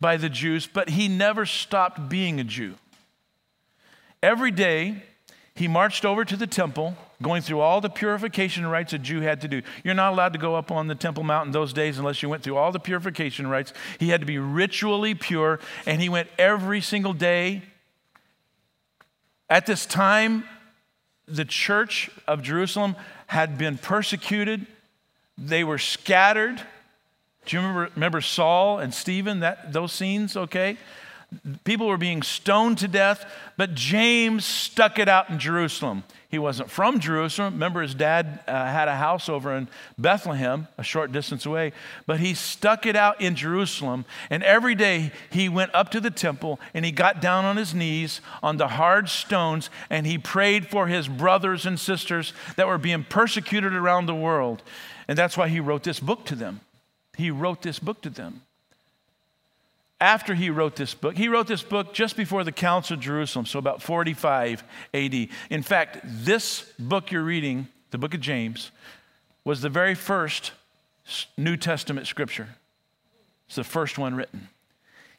by 0.01 0.17
the 0.17 0.29
Jews, 0.29 0.67
but 0.67 0.91
he 0.91 1.09
never 1.09 1.47
stopped 1.47 2.09
being 2.09 2.39
a 2.39 2.45
Jew. 2.45 2.75
Every 4.23 4.51
day, 4.51 5.03
he 5.55 5.67
marched 5.67 6.05
over 6.05 6.25
to 6.25 6.37
the 6.37 6.47
temple, 6.47 6.97
going 7.23 7.43
through 7.43 7.61
all 7.61 7.81
the 7.81 7.89
purification 7.89 8.67
rites 8.67 8.93
a 8.93 8.99
Jew 8.99 9.21
had 9.21 9.41
to 9.43 9.49
do. 9.49 9.63
You're 9.85 9.95
not 9.95 10.13
allowed 10.13 10.33
to 10.35 10.39
go 10.39 10.55
up 10.55 10.71
on 10.71 10.89
the 10.89 10.95
Temple 10.95 11.23
Mount 11.25 11.47
in 11.47 11.53
those 11.53 11.73
days 11.73 11.99
unless 11.99 12.23
you 12.23 12.29
went 12.29 12.43
through 12.43 12.57
all 12.57 12.73
the 12.73 12.81
purification 12.81 13.47
rites. 13.47 13.73
He 13.99 14.11
had 14.11 14.21
to 14.21 14.27
be 14.27 14.39
ritually 14.39 15.15
pure, 15.15 15.61
and 15.87 16.03
he 16.03 16.09
went 16.09 16.29
every 16.39 16.81
single 16.81 17.13
day 17.13 17.63
At 19.53 19.67
this 19.67 19.85
time, 19.85 20.45
the 21.27 21.45
church 21.45 22.09
of 22.27 22.41
Jerusalem 22.41 22.97
had 23.27 23.59
been 23.59 23.77
persecuted, 23.77 24.67
they 25.37 25.63
were 25.63 25.77
scattered. 25.77 26.57
Do 27.45 27.57
you 27.57 27.61
remember, 27.61 27.91
remember 27.95 28.21
Saul 28.23 28.79
and 28.79 28.95
Stephen, 28.95 29.41
that, 29.41 29.75
those 29.75 29.93
scenes, 29.93 30.39
okay? 30.39 30.79
People 31.65 31.87
were 31.87 31.97
being 31.97 32.23
stoned 32.23 32.79
to 32.79 32.89
death, 32.89 33.25
but 33.57 33.75
James 33.75 34.45
stuck 34.45 34.99
it 34.99 35.09
out 35.09 35.31
in 35.31 35.39
Jerusalem. 35.39 36.05
He 36.29 36.39
wasn't 36.39 36.71
from 36.71 36.99
Jerusalem. 36.99 37.55
Remember, 37.55 37.83
his 37.83 37.95
dad 37.95 38.41
uh, 38.49 38.53
had 38.53 38.89
a 38.89 38.97
house 38.97 39.29
over 39.29 39.55
in 39.55 39.69
Bethlehem, 39.99 40.67
a 40.79 40.83
short 40.83 41.13
distance 41.13 41.45
away, 41.45 41.73
but 42.07 42.21
he 42.21 42.33
stuck 42.33 42.87
it 42.87 42.97
out 42.97 43.21
in 43.21 43.35
Jerusalem. 43.35 44.07
And 44.31 44.43
every 44.43 44.75
day 44.75 45.13
he 45.31 45.51
went 45.51 45.75
up 45.75 45.91
to 45.91 46.01
the 46.01 46.11
temple 46.11 46.59
and 46.73 46.87
he 46.87 46.91
got 46.91 47.21
down 47.21 47.45
on 47.45 47.59
his 47.59 47.75
knees 47.75 48.23
on 48.43 48.57
the 48.57 48.69
hard 48.69 49.11
stones 49.11 49.69
and 49.91 50.07
he 50.07 50.17
prayed 50.17 50.69
for 50.69 50.87
his 50.87 51.07
brothers 51.07 51.67
and 51.67 51.79
sisters 51.79 52.33
that 52.57 52.67
were 52.67 52.79
being 52.79 53.05
persecuted 53.05 53.75
around 53.75 54.07
the 54.07 54.15
world. 54.15 54.63
And 55.09 55.19
that's 55.19 55.37
why 55.37 55.49
he 55.49 55.61
wrote 55.61 55.83
this 55.83 56.01
book 56.01 56.25
to 56.27 56.35
them. 56.35 56.61
He 57.17 57.31
wrote 57.31 57.61
this 57.61 57.79
book 57.79 58.01
to 58.03 58.11
them 58.11 58.41
after 60.03 60.35
he 60.35 60.51
wrote 60.51 60.75
this 60.75 60.95
book. 60.95 61.17
He 61.17 61.29
wrote 61.29 61.47
this 61.47 61.63
book 61.63 61.95
just 61.95 62.17
before 62.17 62.43
the 62.43 62.51
Council 62.51 62.95
of 62.95 63.01
Jerusalem, 63.01 63.47
so 63.47 63.61
about 63.61 63.81
45 63.81 64.65
AD. 64.93 65.29
In 65.49 65.63
fact, 65.63 66.01
this 66.03 66.71
book 66.77 67.13
you're 67.13 67.23
reading, 67.23 67.69
the 67.93 67.99
book 67.99 68.13
of 68.13 68.21
James, 68.21 68.73
was 69.45 69.61
the 69.61 69.69
very 69.69 69.95
first 69.95 70.51
New 71.39 71.57
Testament 71.57 72.09
scripture. 72.09 72.49
It's 73.47 73.55
the 73.55 73.63
first 73.63 73.97
one 73.97 74.17
written. 74.17 74.49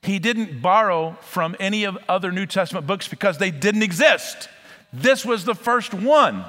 He 0.02 0.19
didn't 0.19 0.62
borrow 0.62 1.17
from 1.22 1.56
any 1.62 1.86
of 1.86 1.98
other 2.10 2.30
New 2.34 2.46
Testament 2.46 2.86
books 2.86 3.08
because 3.08 3.38
they 3.38 3.52
didn't 3.52 3.84
exist. 3.84 4.50
This 4.91 5.26
was 5.26 5.46
the 5.46 5.56
first 5.56 5.93
one. 5.93 6.43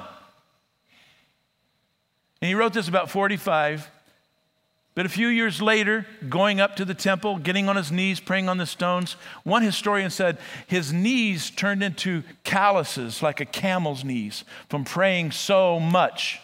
And 2.41 2.49
he 2.49 2.53
wrote 2.53 2.73
this 2.73 2.89
about 2.89 3.09
45 3.09 3.89
but 4.95 5.05
a 5.05 5.09
few 5.09 5.27
years 5.27 5.61
later, 5.61 6.07
going 6.29 6.61
up 6.61 6.77
to 6.77 6.85
the 6.85 6.93
temple, 6.93 7.37
getting 7.37 7.67
on 7.67 7.75
his 7.75 7.91
knees, 7.91 8.21
praying 8.21 8.47
on 8.47 8.57
the 8.57 8.65
stones, 8.65 9.17
one 9.43 9.61
historian 9.61 10.09
said 10.09 10.37
his 10.67 10.93
knees 10.93 11.49
turned 11.49 11.83
into 11.83 12.23
calluses 12.45 13.21
like 13.21 13.41
a 13.41 13.45
camel's 13.45 14.05
knees 14.05 14.45
from 14.69 14.85
praying 14.85 15.31
so 15.31 15.81
much. 15.81 16.39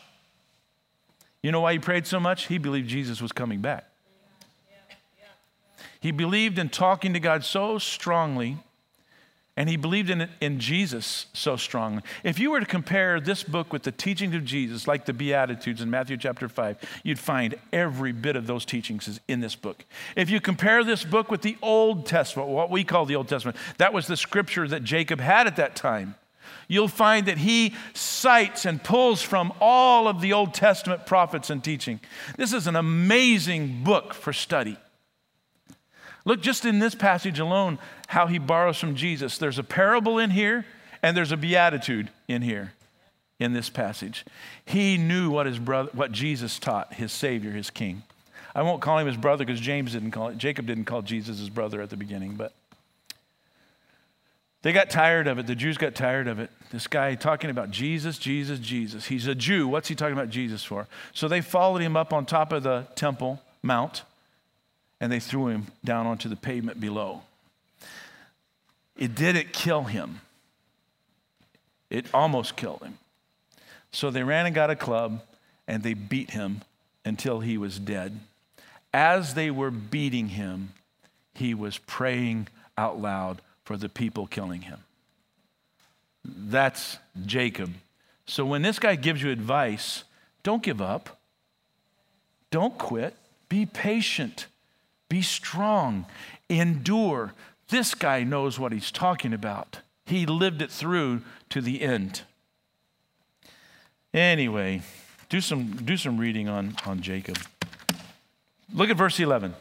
You 1.41 1.53
know 1.53 1.61
why 1.61 1.73
he 1.73 1.79
prayed 1.79 2.05
so 2.05 2.19
much? 2.19 2.47
He 2.47 2.57
believed 2.57 2.89
Jesus 2.89 3.21
was 3.21 3.31
coming 3.31 3.61
back. 3.61 3.85
He 6.01 6.11
believed 6.11 6.59
in 6.59 6.69
talking 6.69 7.13
to 7.13 7.19
God 7.19 7.45
so 7.45 7.77
strongly 7.77 8.57
and 9.61 9.69
he 9.69 9.77
believed 9.77 10.09
in, 10.09 10.27
in 10.41 10.59
Jesus 10.59 11.27
so 11.33 11.55
strongly. 11.55 12.01
If 12.23 12.39
you 12.39 12.49
were 12.49 12.59
to 12.59 12.65
compare 12.65 13.19
this 13.19 13.43
book 13.43 13.71
with 13.71 13.83
the 13.83 13.91
teachings 13.91 14.33
of 14.33 14.43
Jesus, 14.43 14.87
like 14.87 15.05
the 15.05 15.13
Beatitudes 15.13 15.81
in 15.81 15.89
Matthew 15.91 16.17
chapter 16.17 16.49
5, 16.49 16.77
you'd 17.03 17.19
find 17.19 17.53
every 17.71 18.11
bit 18.11 18.35
of 18.35 18.47
those 18.47 18.65
teachings 18.65 19.07
is 19.07 19.19
in 19.27 19.39
this 19.39 19.55
book. 19.55 19.85
If 20.15 20.31
you 20.31 20.41
compare 20.41 20.83
this 20.83 21.03
book 21.03 21.29
with 21.29 21.43
the 21.43 21.57
Old 21.61 22.07
Testament, 22.07 22.49
what 22.49 22.71
we 22.71 22.83
call 22.83 23.05
the 23.05 23.15
Old 23.15 23.27
Testament, 23.27 23.55
that 23.77 23.93
was 23.93 24.07
the 24.07 24.17
scripture 24.17 24.67
that 24.67 24.83
Jacob 24.83 25.19
had 25.19 25.45
at 25.45 25.57
that 25.57 25.75
time. 25.75 26.15
You'll 26.67 26.87
find 26.87 27.27
that 27.27 27.37
he 27.37 27.75
cites 27.93 28.65
and 28.65 28.83
pulls 28.83 29.21
from 29.21 29.53
all 29.61 30.07
of 30.07 30.21
the 30.21 30.33
Old 30.33 30.55
Testament 30.55 31.05
prophets 31.05 31.51
and 31.51 31.63
teaching. 31.63 31.99
This 32.35 32.51
is 32.51 32.65
an 32.65 32.75
amazing 32.75 33.83
book 33.83 34.15
for 34.15 34.33
study. 34.33 34.79
Look 36.25 36.41
just 36.41 36.65
in 36.65 36.79
this 36.79 36.95
passage 36.95 37.39
alone 37.39 37.79
how 38.07 38.27
he 38.27 38.37
borrows 38.37 38.77
from 38.77 38.95
Jesus. 38.95 39.37
There's 39.37 39.59
a 39.59 39.63
parable 39.63 40.19
in 40.19 40.29
here, 40.29 40.65
and 41.01 41.17
there's 41.17 41.31
a 41.31 41.37
beatitude 41.37 42.09
in 42.27 42.41
here 42.41 42.73
in 43.39 43.53
this 43.53 43.69
passage. 43.69 44.23
He 44.65 44.97
knew 44.97 45.31
what 45.31 45.47
his 45.47 45.57
brother, 45.57 45.89
what 45.93 46.11
Jesus 46.11 46.59
taught, 46.59 46.93
his 46.93 47.11
Savior, 47.11 47.51
his 47.51 47.69
King. 47.69 48.03
I 48.53 48.61
won't 48.61 48.81
call 48.81 48.99
him 48.99 49.07
his 49.07 49.17
brother 49.17 49.45
because 49.45 49.59
James 49.59 49.93
didn't 49.93 50.11
call 50.11 50.27
it, 50.27 50.37
Jacob 50.37 50.67
didn't 50.67 50.85
call 50.85 51.01
Jesus 51.01 51.39
his 51.39 51.49
brother 51.49 51.81
at 51.81 51.89
the 51.89 51.97
beginning, 51.97 52.35
but 52.35 52.53
they 54.61 54.73
got 54.73 54.91
tired 54.91 55.27
of 55.27 55.39
it. 55.39 55.47
The 55.47 55.55
Jews 55.55 55.77
got 55.77 55.95
tired 55.95 56.27
of 56.27 56.39
it. 56.39 56.51
This 56.71 56.85
guy 56.85 57.15
talking 57.15 57.49
about 57.49 57.71
Jesus, 57.71 58.19
Jesus, 58.19 58.59
Jesus. 58.59 59.05
He's 59.05 59.25
a 59.25 59.33
Jew. 59.33 59.67
What's 59.67 59.87
he 59.87 59.95
talking 59.95 60.13
about 60.13 60.29
Jesus 60.29 60.63
for? 60.63 60.87
So 61.13 61.27
they 61.27 61.41
followed 61.41 61.81
him 61.81 61.97
up 61.97 62.13
on 62.13 62.25
top 62.27 62.51
of 62.51 62.61
the 62.61 62.85
temple 62.95 63.41
mount 63.63 64.03
and 65.01 65.11
they 65.11 65.19
threw 65.19 65.47
him 65.47 65.65
down 65.83 66.05
onto 66.05 66.29
the 66.29 66.35
pavement 66.35 66.79
below. 66.79 67.23
It 68.95 69.15
didn't 69.15 69.51
kill 69.51 69.83
him, 69.83 70.21
it 71.89 72.05
almost 72.13 72.55
killed 72.55 72.83
him. 72.83 72.99
So 73.91 74.09
they 74.09 74.23
ran 74.23 74.45
and 74.45 74.55
got 74.55 74.69
a 74.69 74.75
club 74.75 75.21
and 75.67 75.83
they 75.83 75.95
beat 75.95 76.31
him 76.31 76.61
until 77.03 77.41
he 77.41 77.57
was 77.57 77.77
dead. 77.79 78.19
As 78.93 79.33
they 79.33 79.51
were 79.51 79.71
beating 79.71 80.29
him, 80.29 80.73
he 81.33 81.53
was 81.53 81.77
praying 81.79 82.47
out 82.77 83.01
loud 83.01 83.41
for 83.65 83.75
the 83.75 83.89
people 83.89 84.27
killing 84.27 84.61
him. 84.61 84.79
That's 86.23 86.99
Jacob. 87.25 87.73
So 88.25 88.45
when 88.45 88.61
this 88.61 88.79
guy 88.79 88.95
gives 88.95 89.21
you 89.21 89.31
advice, 89.31 90.03
don't 90.43 90.63
give 90.63 90.81
up. 90.81 91.19
Don't 92.49 92.77
quit. 92.77 93.15
Be 93.49 93.65
patient. 93.65 94.45
Be 95.11 95.21
strong, 95.21 96.05
endure. 96.47 97.33
This 97.67 97.93
guy 97.95 98.23
knows 98.23 98.57
what 98.57 98.71
he's 98.71 98.91
talking 98.91 99.33
about. 99.33 99.79
He 100.05 100.25
lived 100.25 100.61
it 100.61 100.71
through 100.71 101.23
to 101.49 101.59
the 101.59 101.81
end. 101.81 102.21
Anyway, 104.13 104.83
do 105.27 105.41
some, 105.41 105.71
do 105.83 105.97
some 105.97 106.17
reading 106.17 106.47
on, 106.47 106.77
on 106.85 107.01
Jacob. 107.01 107.37
Look 108.73 108.89
at 108.89 108.95
verse 108.95 109.19
11. 109.19 109.53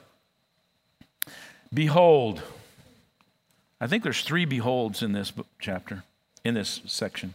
Behold, 1.75 2.43
I 3.81 3.89
think 3.89 4.05
there's 4.05 4.23
three 4.23 4.45
beholds 4.45 5.03
in 5.03 5.11
this 5.11 5.33
chapter, 5.59 6.05
in 6.45 6.55
this 6.55 6.81
section 6.87 7.35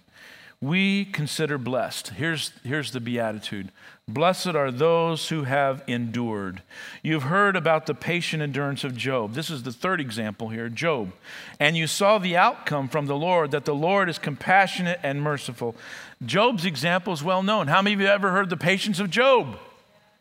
we 0.65 1.06
consider 1.06 1.60
blessed. 1.60 2.10
Here's, 2.10 2.51
here's 2.63 2.91
the 2.91 2.99
beatitude 2.99 3.71
Blessed 4.08 4.49
are 4.49 4.71
those 4.71 5.30
who 5.30 5.43
have 5.43 5.84
endured. 5.88 6.62
You've 7.01 7.23
heard 7.23 7.56
about 7.56 7.86
the 7.86 7.95
patient 7.95 8.41
endurance 8.43 8.84
of 8.84 8.95
Job. 8.95 9.34
This 9.34 9.49
is 9.49 9.63
the 9.63 9.71
third 9.71 9.99
example 9.99 10.49
here 10.49 10.69
Job. 10.69 11.12
And 11.60 11.78
you 11.78 11.88
saw 11.88 12.17
the 12.17 12.38
outcome 12.38 12.88
from 12.88 13.06
the 13.06 13.15
Lord, 13.15 13.51
that 13.51 13.65
the 13.65 13.75
Lord 13.75 14.10
is 14.10 14.19
compassionate 14.19 14.99
and 15.04 15.21
merciful. 15.21 15.75
Job's 16.23 16.65
example 16.65 17.13
is 17.13 17.23
well 17.23 17.43
known. 17.43 17.67
How 17.67 17.82
many 17.82 17.93
of 17.93 18.01
you 18.01 18.08
ever 18.08 18.32
heard 18.32 18.49
the 18.49 18.58
patience 18.58 18.99
of 18.99 19.10
Job? 19.10 19.58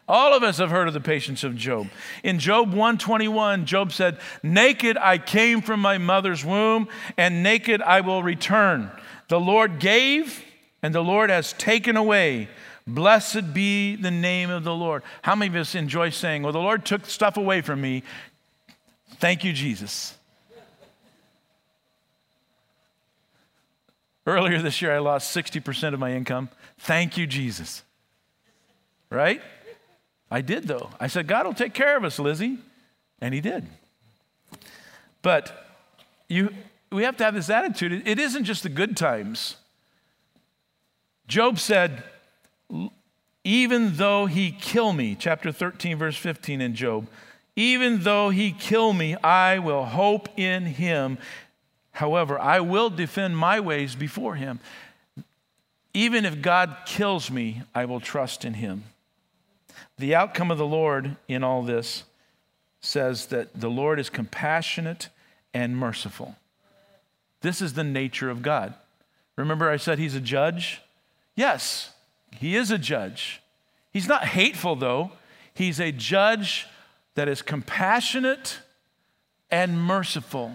All 0.07 0.35
of 0.35 0.43
us 0.43 0.59
have 0.59 0.71
heard 0.71 0.89
of 0.89 0.95
the 0.95 1.01
patience 1.01 1.45
of 1.45 1.57
Job. 1.57 1.89
In 2.23 2.39
Job 2.39 2.69
121, 2.69 3.65
Job 3.65 3.93
said, 3.93 4.19
Naked 4.43 4.99
I 4.99 5.17
came 5.17 5.63
from 5.63 5.81
my 5.81 5.97
mother's 5.97 6.45
womb, 6.45 6.89
and 7.17 7.43
naked 7.43 7.81
I 7.81 8.03
will 8.03 8.23
return. 8.23 8.91
The 9.35 9.41
Lord 9.41 9.81
gave, 9.81 10.45
and 10.81 10.95
the 10.95 11.03
Lord 11.03 11.29
has 11.29 11.55
taken 11.55 11.97
away. 11.97 12.47
Blessed 12.87 13.53
be 13.53 13.97
the 13.97 14.13
name 14.13 14.49
of 14.49 14.63
the 14.63 14.73
Lord. 14.73 15.03
How 15.23 15.35
many 15.35 15.49
of 15.49 15.57
us 15.57 15.75
enjoy 15.75 16.11
saying, 16.11 16.45
Well, 16.45 16.53
the 16.53 16.61
Lord 16.61 16.85
took 16.85 17.05
stuff 17.07 17.37
away 17.37 17.61
from 17.61 17.81
me. 17.81 18.05
Thank 19.17 19.43
you, 19.43 19.53
Jesus. 19.53 20.17
Earlier 24.25 24.63
this 24.63 24.81
year, 24.81 24.95
I 24.95 25.01
lost 25.01 25.37
60% 25.37 25.95
of 25.95 25.99
my 25.99 26.13
income. 26.13 26.49
Thank 26.79 27.19
you, 27.19 27.27
Jesus. 27.27 27.83
Right? 29.11 29.43
I 30.31 30.43
did, 30.43 30.69
though. 30.69 30.91
I 31.01 31.09
said, 31.09 31.27
God 31.27 31.45
will 31.45 31.55
take 31.55 31.75
care 31.75 31.97
of 31.97 32.05
us, 32.05 32.21
Lizzie. 32.21 32.59
And 33.21 33.35
He 33.35 33.41
did. 33.41 33.67
But 35.23 35.67
you, 36.29 36.51
we 36.95 37.03
have 37.03 37.17
to 37.17 37.25
have 37.25 37.35
this 37.35 37.51
attitude. 37.51 38.07
It 38.07 38.19
isn't 38.19 38.45
just 38.45 38.63
the 38.63 38.69
good 38.69 38.97
times. 38.97 39.57
Job 41.27 41.59
said, 41.59 42.05
even 43.43 43.97
though 43.97 44.27
he 44.27 44.53
kill 44.53 44.93
me, 44.93 45.17
chapter 45.19 45.51
13, 45.51 45.99
verse 45.99 46.17
15 46.17 46.61
in 46.61 46.75
Job, 46.75 47.09
even 47.57 48.03
though 48.03 48.31
he 48.31 48.53
kill 48.53 48.93
me, 48.93 49.17
I 49.17 49.59
will 49.59 49.85
hope 49.85 50.29
in 50.39 50.67
him. 50.67 51.19
However, 51.93 52.39
I 52.39 52.61
will 52.61 52.91
defend 52.91 53.37
my 53.37 53.59
ways 53.61 53.95
before 53.95 54.37
him. 54.37 54.61
Even 55.93 56.25
if 56.25 56.43
God 56.43 56.77
kills 56.87 57.31
me, 57.31 57.63
I 57.75 57.85
will 57.85 58.01
trust 58.01 58.45
in 58.45 58.55
him. 58.55 58.85
The 59.99 60.15
outcome 60.15 60.51
of 60.51 60.59
the 60.59 60.67
Lord 60.67 61.17
in 61.29 61.43
all 61.45 61.63
this 61.63 62.05
says 62.81 63.27
that 63.27 63.61
the 63.61 63.71
Lord 63.71 63.99
is 63.99 64.11
compassionate 64.11 65.09
and 65.53 65.77
merciful. 65.77 66.37
This 67.45 67.61
is 67.61 67.75
the 67.75 67.85
nature 67.85 68.31
of 68.31 68.41
God. 68.41 68.73
Remember, 69.37 69.69
I 69.69 69.77
said 69.77 69.99
he's 69.99 70.15
a 70.15 70.21
judge? 70.21 70.81
Yes, 71.37 71.91
he 72.39 72.57
is 72.57 72.71
a 72.71 72.79
judge. 72.79 73.43
He's 73.93 74.09
not 74.09 74.25
hateful, 74.25 74.77
though. 74.77 75.13
He's 75.53 75.79
a 75.79 75.93
judge 75.93 76.67
that 77.17 77.29
is 77.29 77.43
compassionate 77.43 78.61
and 79.51 79.79
merciful. 79.79 80.53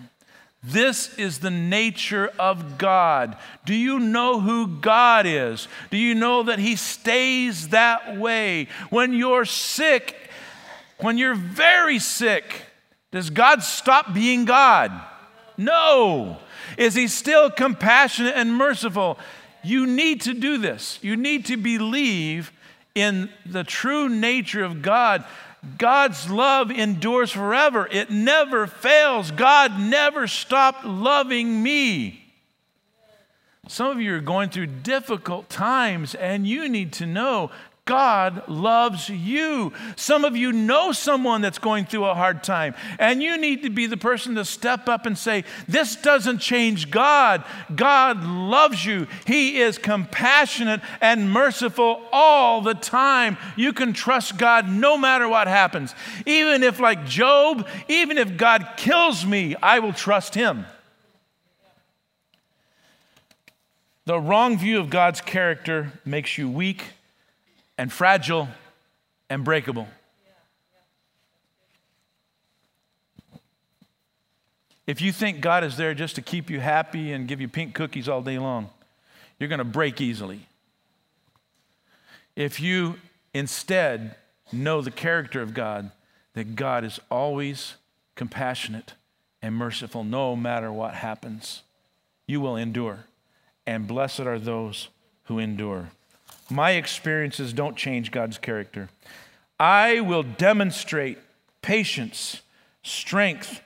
This 0.63 1.15
is 1.19 1.37
the 1.37 1.51
nature 1.51 2.31
of 2.39 2.79
God. 2.79 3.37
Do 3.67 3.75
you 3.75 3.99
know 3.99 4.39
who 4.39 4.65
God 4.65 5.27
is? 5.27 5.67
Do 5.91 5.97
you 5.97 6.15
know 6.15 6.41
that 6.41 6.57
He 6.57 6.75
stays 6.75 7.69
that 7.69 8.17
way? 8.17 8.67
When 8.89 9.13
you're 9.13 9.45
sick, 9.45 10.15
when 10.97 11.19
you're 11.19 11.35
very 11.35 11.99
sick, 11.99 12.63
does 13.11 13.29
God 13.29 13.61
stop 13.61 14.11
being 14.11 14.45
God? 14.45 14.91
No. 15.55 16.39
Is 16.77 16.95
He 16.95 17.07
still 17.07 17.49
compassionate 17.49 18.35
and 18.35 18.53
merciful? 18.53 19.19
You 19.63 19.85
need 19.85 20.21
to 20.21 20.33
do 20.33 20.57
this. 20.57 20.99
You 21.01 21.17
need 21.17 21.45
to 21.45 21.57
believe 21.57 22.51
in 22.95 23.29
the 23.45 23.63
true 23.63 24.09
nature 24.09 24.63
of 24.63 24.81
God. 24.81 25.23
God's 25.77 26.29
love 26.29 26.71
endures 26.71 27.31
forever, 27.31 27.87
it 27.91 28.09
never 28.09 28.65
fails. 28.67 29.31
God 29.31 29.79
never 29.79 30.27
stopped 30.27 30.85
loving 30.85 31.61
me. 31.61 32.23
Some 33.67 33.87
of 33.87 34.01
you 34.01 34.15
are 34.15 34.21
going 34.21 34.49
through 34.49 34.67
difficult 34.67 35.47
times, 35.49 36.15
and 36.15 36.47
you 36.47 36.67
need 36.69 36.91
to 36.93 37.05
know 37.05 37.51
God 37.89 38.47
loves 38.47 39.09
you. 39.09 39.73
Some 39.95 40.23
of 40.23 40.37
you 40.37 40.51
know 40.51 40.91
someone 40.91 41.41
that's 41.41 41.57
going 41.57 41.87
through 41.87 42.05
a 42.05 42.13
hard 42.13 42.43
time, 42.43 42.75
and 42.99 43.23
you 43.23 43.35
need 43.35 43.63
to 43.63 43.71
be 43.71 43.87
the 43.87 43.97
person 43.97 44.35
to 44.35 44.45
step 44.45 44.87
up 44.87 45.07
and 45.07 45.17
say, 45.17 45.43
This 45.67 45.95
doesn't 45.95 46.37
change 46.37 46.91
God. 46.91 47.43
God 47.75 48.23
loves 48.23 48.85
you. 48.85 49.07
He 49.25 49.59
is 49.59 49.79
compassionate 49.79 50.81
and 51.01 51.33
merciful 51.33 52.03
all 52.11 52.61
the 52.61 52.75
time. 52.75 53.37
You 53.55 53.73
can 53.73 53.93
trust 53.93 54.37
God 54.37 54.69
no 54.69 54.95
matter 54.95 55.27
what 55.27 55.47
happens. 55.47 55.95
Even 56.27 56.61
if, 56.61 56.79
like 56.79 57.07
Job, 57.07 57.67
even 57.87 58.19
if 58.19 58.37
God 58.37 58.73
kills 58.77 59.25
me, 59.25 59.55
I 59.63 59.79
will 59.79 59.93
trust 59.93 60.35
Him. 60.35 60.67
The 64.05 64.19
wrong 64.19 64.59
view 64.59 64.79
of 64.79 64.91
God's 64.91 65.21
character 65.21 65.93
makes 66.05 66.37
you 66.37 66.47
weak 66.47 66.83
and 67.79 67.93
fragile 67.93 68.49
and 69.29 69.45
breakable. 69.45 69.87
If 74.85 74.99
you 74.99 75.13
think 75.13 75.39
God 75.39 75.63
is 75.63 75.77
there 75.77 75.93
just 75.93 76.15
to 76.15 76.21
keep 76.21 76.49
you 76.49 76.59
happy 76.59 77.13
and 77.13 77.25
give 77.25 77.39
you 77.39 77.47
pink 77.47 77.73
cookies 77.73 78.09
all 78.09 78.21
day 78.21 78.37
long, 78.37 78.69
you're 79.39 79.47
going 79.47 79.59
to 79.59 79.63
break 79.63 80.01
easily. 80.01 80.41
If 82.35 82.59
you 82.59 82.97
instead 83.33 84.15
know 84.51 84.81
the 84.81 84.91
character 84.91 85.41
of 85.41 85.53
God, 85.53 85.91
that 86.33 86.57
God 86.57 86.83
is 86.83 86.99
always 87.09 87.75
compassionate 88.15 88.93
and 89.41 89.55
merciful 89.55 90.03
no 90.03 90.35
matter 90.35 90.69
what 90.69 90.95
happens, 90.95 91.63
you 92.27 92.41
will 92.41 92.57
endure. 92.57 93.05
And 93.65 93.87
blessed 93.87 94.21
are 94.21 94.37
those 94.37 94.89
who 95.25 95.39
endure. 95.39 95.91
My 96.49 96.71
experiences 96.71 97.53
don't 97.53 97.75
change 97.75 98.11
God's 98.11 98.37
character. 98.37 98.89
I 99.59 99.99
will 99.99 100.23
demonstrate 100.23 101.17
patience, 101.61 102.41
strength, 102.83 103.61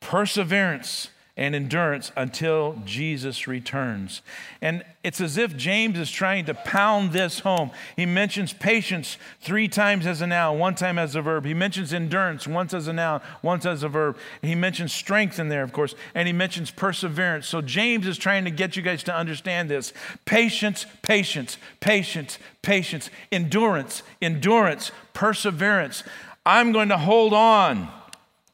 perseverance, 0.00 1.08
and 1.42 1.56
endurance 1.56 2.12
until 2.16 2.80
Jesus 2.84 3.48
returns. 3.48 4.22
And 4.60 4.84
it's 5.02 5.20
as 5.20 5.36
if 5.36 5.56
James 5.56 5.98
is 5.98 6.08
trying 6.08 6.44
to 6.44 6.54
pound 6.54 7.10
this 7.10 7.40
home. 7.40 7.72
He 7.96 8.06
mentions 8.06 8.52
patience 8.52 9.18
three 9.40 9.66
times 9.66 10.06
as 10.06 10.20
a 10.20 10.26
noun, 10.28 10.60
one 10.60 10.76
time 10.76 11.00
as 11.00 11.16
a 11.16 11.20
verb. 11.20 11.44
He 11.44 11.52
mentions 11.52 11.92
endurance 11.92 12.46
once 12.46 12.72
as 12.72 12.86
a 12.86 12.92
noun, 12.92 13.22
once 13.42 13.66
as 13.66 13.82
a 13.82 13.88
verb. 13.88 14.18
He 14.40 14.54
mentions 14.54 14.92
strength 14.92 15.40
in 15.40 15.48
there, 15.48 15.64
of 15.64 15.72
course, 15.72 15.96
and 16.14 16.28
he 16.28 16.32
mentions 16.32 16.70
perseverance. 16.70 17.48
So 17.48 17.60
James 17.60 18.06
is 18.06 18.18
trying 18.18 18.44
to 18.44 18.52
get 18.52 18.76
you 18.76 18.82
guys 18.82 19.02
to 19.02 19.12
understand 19.12 19.68
this 19.68 19.92
patience, 20.24 20.86
patience, 21.02 21.58
patience, 21.80 22.38
patience, 22.62 23.10
endurance, 23.32 24.04
endurance, 24.22 24.92
perseverance. 25.12 26.04
I'm 26.46 26.70
going 26.70 26.90
to 26.90 26.98
hold 26.98 27.34
on 27.34 27.88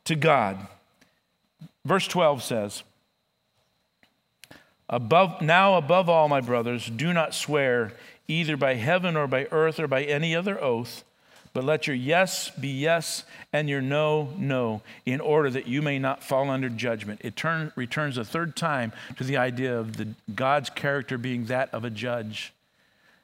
to 0.07 0.15
God. 0.15 0.69
Verse 1.89 2.07
12 2.07 2.43
says, 2.43 2.83
above, 4.91 5.41
Now, 5.41 5.77
above 5.79 6.11
all, 6.11 6.29
my 6.29 6.43
brothers, 6.43 6.91
do 6.95 7.15
not 7.15 7.33
swear 7.33 7.95
either 8.29 8.59
by 8.59 8.75
heaven 8.75 9.17
or 9.17 9.27
by 9.27 9.47
earth 9.51 9.81
or 9.81 9.89
by 9.89 10.03
any 10.03 10.37
other 10.37 10.63
oath, 10.63 11.03
but 11.55 11.65
let 11.65 11.87
your 11.87 11.97
yes 11.97 12.51
be 12.51 12.69
yes 12.69 13.25
and 13.55 13.71
your 13.71 13.81
no, 13.81 14.35
no, 14.37 14.83
in 15.07 15.19
order 15.19 15.49
that 15.49 15.67
you 15.67 15.81
may 15.81 15.99
not 15.99 16.23
fall 16.23 16.51
under 16.51 16.69
judgment. 16.69 17.23
It 17.25 17.37
turn, 17.37 17.73
returns 17.75 18.19
a 18.19 18.25
third 18.25 18.55
time 18.55 18.93
to 19.17 19.25
the 19.25 19.39
idea 19.39 19.79
of 19.79 19.97
the, 19.97 20.09
God's 20.35 20.69
character 20.69 21.17
being 21.17 21.47
that 21.47 21.73
of 21.73 21.87
a 21.87 21.91
judge. 21.91 22.53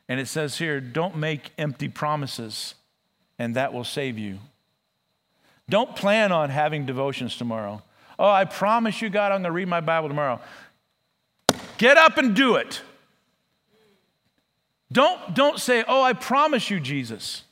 And 0.09 0.19
it 0.19 0.27
says 0.27 0.57
here, 0.57 0.81
don't 0.81 1.17
make 1.19 1.53
empty 1.59 1.89
promises, 1.89 2.77
and 3.39 3.55
that 3.57 3.75
will 3.75 3.85
save 3.85 4.19
you. 4.19 4.39
Don't 5.69 5.95
plan 5.95 6.33
on 6.33 6.49
having 6.49 6.87
devotions 6.87 7.37
tomorrow. 7.37 7.83
Oh, 8.19 8.29
I 8.29 8.45
promise 8.45 9.03
you, 9.03 9.11
God, 9.11 9.33
I'm 9.33 9.43
going 9.43 9.45
to 9.45 9.53
read 9.53 9.69
my 9.69 9.81
Bible 9.81 10.09
tomorrow. 10.09 10.41
Get 11.79 11.97
up 11.97 12.19
and 12.19 12.35
do 12.35 12.57
it. 12.57 12.81
Don't, 14.93 15.35
don't 15.35 15.59
say, 15.59 15.85
Oh, 15.87 16.03
I 16.03 16.13
promise 16.13 16.71
you, 16.71 16.79
Jesus. 16.79 17.43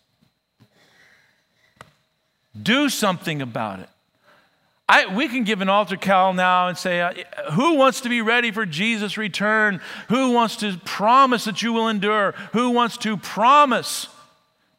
Do 2.61 2.89
something 2.89 3.43
about 3.43 3.81
it. 3.81 3.89
I, 4.89 5.07
we 5.07 5.27
can 5.29 5.45
give 5.45 5.63
an 5.63 5.69
altar 5.69 5.97
call 5.97 6.35
now 6.35 6.69
and 6.69 6.77
say, 6.77 7.01
uh, 7.01 7.15
Who 7.53 7.77
wants 7.77 8.03
to 8.03 8.09
be 8.09 8.21
ready 8.21 8.51
for 8.51 8.67
Jesus' 8.67 9.17
return? 9.17 9.81
Who 10.09 10.33
wants 10.33 10.57
to 10.57 10.77
promise 10.85 11.45
that 11.45 11.63
you 11.63 11.73
will 11.73 11.89
endure? 11.89 12.33
Who 12.53 12.71
wants 12.71 12.99
to 12.99 13.17
promise 13.17 14.07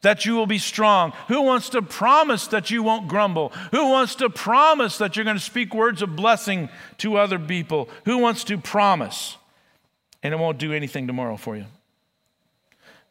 that 0.04 0.24
you 0.24 0.34
will 0.34 0.46
be 0.46 0.58
strong? 0.58 1.12
Who 1.28 1.42
wants 1.42 1.70
to 1.70 1.82
promise 1.82 2.46
that 2.48 2.70
you 2.70 2.82
won't 2.82 3.08
grumble? 3.08 3.48
Who 3.72 3.88
wants 3.88 4.14
to 4.16 4.30
promise 4.30 4.98
that 4.98 5.16
you're 5.16 5.24
going 5.24 5.36
to 5.36 5.42
speak 5.42 5.74
words 5.74 6.02
of 6.02 6.14
blessing 6.14 6.68
to 6.98 7.16
other 7.16 7.38
people? 7.38 7.88
Who 8.04 8.18
wants 8.18 8.44
to 8.44 8.56
promise? 8.56 9.36
And 10.22 10.32
it 10.32 10.36
won't 10.38 10.58
do 10.58 10.72
anything 10.72 11.06
tomorrow 11.06 11.36
for 11.36 11.56
you. 11.56 11.64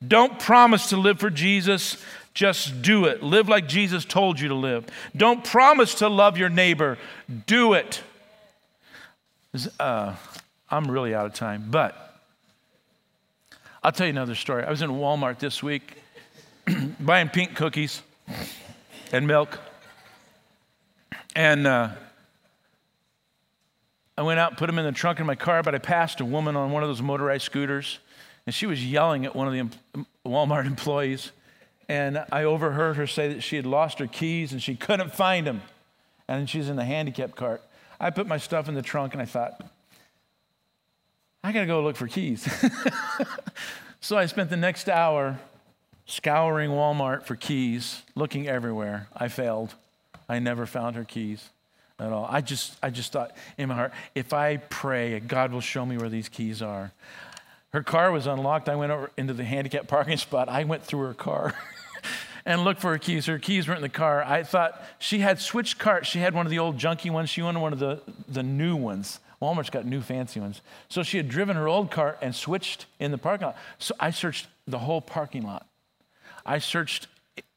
Don't 0.05 0.39
promise 0.39 0.89
to 0.89 0.97
live 0.97 1.19
for 1.19 1.29
Jesus, 1.29 1.97
just 2.33 2.81
do 2.81 3.05
it. 3.05 3.23
Live 3.23 3.49
like 3.49 3.67
Jesus 3.67 4.05
told 4.05 4.39
you 4.39 4.49
to 4.49 4.55
live. 4.55 4.85
Don't 5.15 5.43
promise 5.43 5.95
to 5.95 6.09
love 6.09 6.37
your 6.37 6.49
neighbor, 6.49 6.97
do 7.47 7.73
it. 7.73 8.01
Uh, 9.79 10.15
I'm 10.69 10.89
really 10.89 11.15
out 11.15 11.25
of 11.25 11.33
time, 11.33 11.67
but 11.69 12.19
I'll 13.81 13.91
tell 13.91 14.07
you 14.07 14.11
another 14.11 14.35
story. 14.35 14.63
I 14.63 14.69
was 14.69 14.81
in 14.81 14.89
Walmart 14.91 15.39
this 15.39 15.63
week 15.63 16.02
buying 16.99 17.29
pink 17.29 17.55
cookies 17.55 18.01
and 19.11 19.27
milk. 19.27 19.59
And 21.35 21.65
uh, 21.67 21.89
I 24.17 24.21
went 24.21 24.39
out 24.39 24.51
and 24.51 24.57
put 24.57 24.67
them 24.67 24.77
in 24.77 24.85
the 24.85 24.91
trunk 24.91 25.19
of 25.19 25.25
my 25.25 25.35
car, 25.35 25.63
but 25.63 25.73
I 25.73 25.79
passed 25.79 26.19
a 26.19 26.25
woman 26.25 26.55
on 26.55 26.71
one 26.71 26.83
of 26.83 26.89
those 26.89 27.01
motorized 27.01 27.43
scooters, 27.43 27.99
and 28.45 28.53
she 28.53 28.65
was 28.65 28.85
yelling 28.85 29.25
at 29.25 29.35
one 29.35 29.47
of 29.47 29.53
the 29.53 30.05
Walmart 30.25 30.65
employees. 30.67 31.31
And 31.89 32.23
I 32.31 32.43
overheard 32.43 32.95
her 32.95 33.07
say 33.07 33.33
that 33.33 33.41
she 33.41 33.55
had 33.55 33.65
lost 33.65 33.99
her 33.99 34.07
keys 34.07 34.53
and 34.53 34.61
she 34.61 34.75
couldn't 34.75 35.13
find 35.13 35.45
them. 35.45 35.61
And 36.27 36.49
she's 36.49 36.69
in 36.69 36.77
the 36.77 36.85
handicap 36.85 37.35
cart. 37.35 37.61
I 37.99 38.09
put 38.09 38.25
my 38.25 38.37
stuff 38.37 38.69
in 38.69 38.73
the 38.73 38.81
trunk 38.81 39.13
and 39.13 39.21
I 39.21 39.25
thought, 39.25 39.61
I 41.43 41.51
got 41.51 41.61
to 41.61 41.65
go 41.65 41.83
look 41.83 41.97
for 41.97 42.07
keys. 42.07 42.47
so 44.01 44.17
I 44.17 44.27
spent 44.27 44.49
the 44.49 44.57
next 44.57 44.87
hour 44.87 45.39
scouring 46.05 46.71
Walmart 46.71 47.23
for 47.23 47.35
keys, 47.35 48.03
looking 48.15 48.47
everywhere. 48.47 49.07
I 49.15 49.27
failed. 49.27 49.73
I 50.27 50.39
never 50.39 50.65
found 50.65 50.95
her 50.95 51.03
keys 51.03 51.49
at 51.99 52.11
all. 52.11 52.27
I 52.29 52.41
just, 52.41 52.77
I 52.81 52.89
just 52.89 53.11
thought 53.11 53.35
in 53.57 53.69
my 53.69 53.75
heart, 53.75 53.93
if 54.15 54.33
I 54.33 54.57
pray, 54.57 55.19
God 55.19 55.51
will 55.51 55.61
show 55.61 55.85
me 55.85 55.97
where 55.97 56.09
these 56.09 56.29
keys 56.29 56.61
are. 56.61 56.91
Her 57.71 57.83
car 57.83 58.11
was 58.11 58.27
unlocked. 58.27 58.69
I 58.69 58.75
went 58.75 58.91
over 58.91 59.11
into 59.17 59.33
the 59.33 59.43
handicap 59.43 59.87
parking 59.87 60.17
spot. 60.17 60.49
I 60.49 60.63
went 60.63 60.83
through 60.83 61.07
her 61.07 61.13
car 61.13 61.55
and 62.45 62.63
looked 62.63 62.81
for 62.81 62.91
her 62.91 62.97
keys. 62.97 63.25
Her 63.25 63.39
keys 63.39 63.67
weren't 63.67 63.79
in 63.79 63.83
the 63.83 63.89
car. 63.89 64.23
I 64.23 64.43
thought 64.43 64.81
she 64.99 65.19
had 65.19 65.39
switched 65.39 65.79
carts. 65.79 66.07
She 66.07 66.19
had 66.19 66.33
one 66.33 66.45
of 66.45 66.51
the 66.51 66.59
old 66.59 66.77
junky 66.77 67.11
ones. 67.11 67.29
She 67.29 67.41
wanted 67.41 67.59
one 67.59 67.73
of 67.73 67.79
the, 67.79 68.01
the 68.27 68.43
new 68.43 68.75
ones. 68.75 69.19
Walmart's 69.41 69.69
got 69.69 69.85
new 69.85 70.01
fancy 70.01 70.39
ones. 70.39 70.61
So 70.87 71.03
she 71.03 71.17
had 71.17 71.27
driven 71.27 71.57
her 71.57 71.67
old 71.67 71.91
cart 71.91 72.19
and 72.21 72.33
switched 72.33 72.85
in 72.99 73.11
the 73.11 73.17
parking 73.17 73.47
lot. 73.47 73.57
So 73.77 73.93
I 73.99 74.11
searched 74.11 74.47
the 74.67 74.79
whole 74.79 75.01
parking 75.01 75.43
lot. 75.43 75.67
I 76.45 76.59
searched 76.59 77.07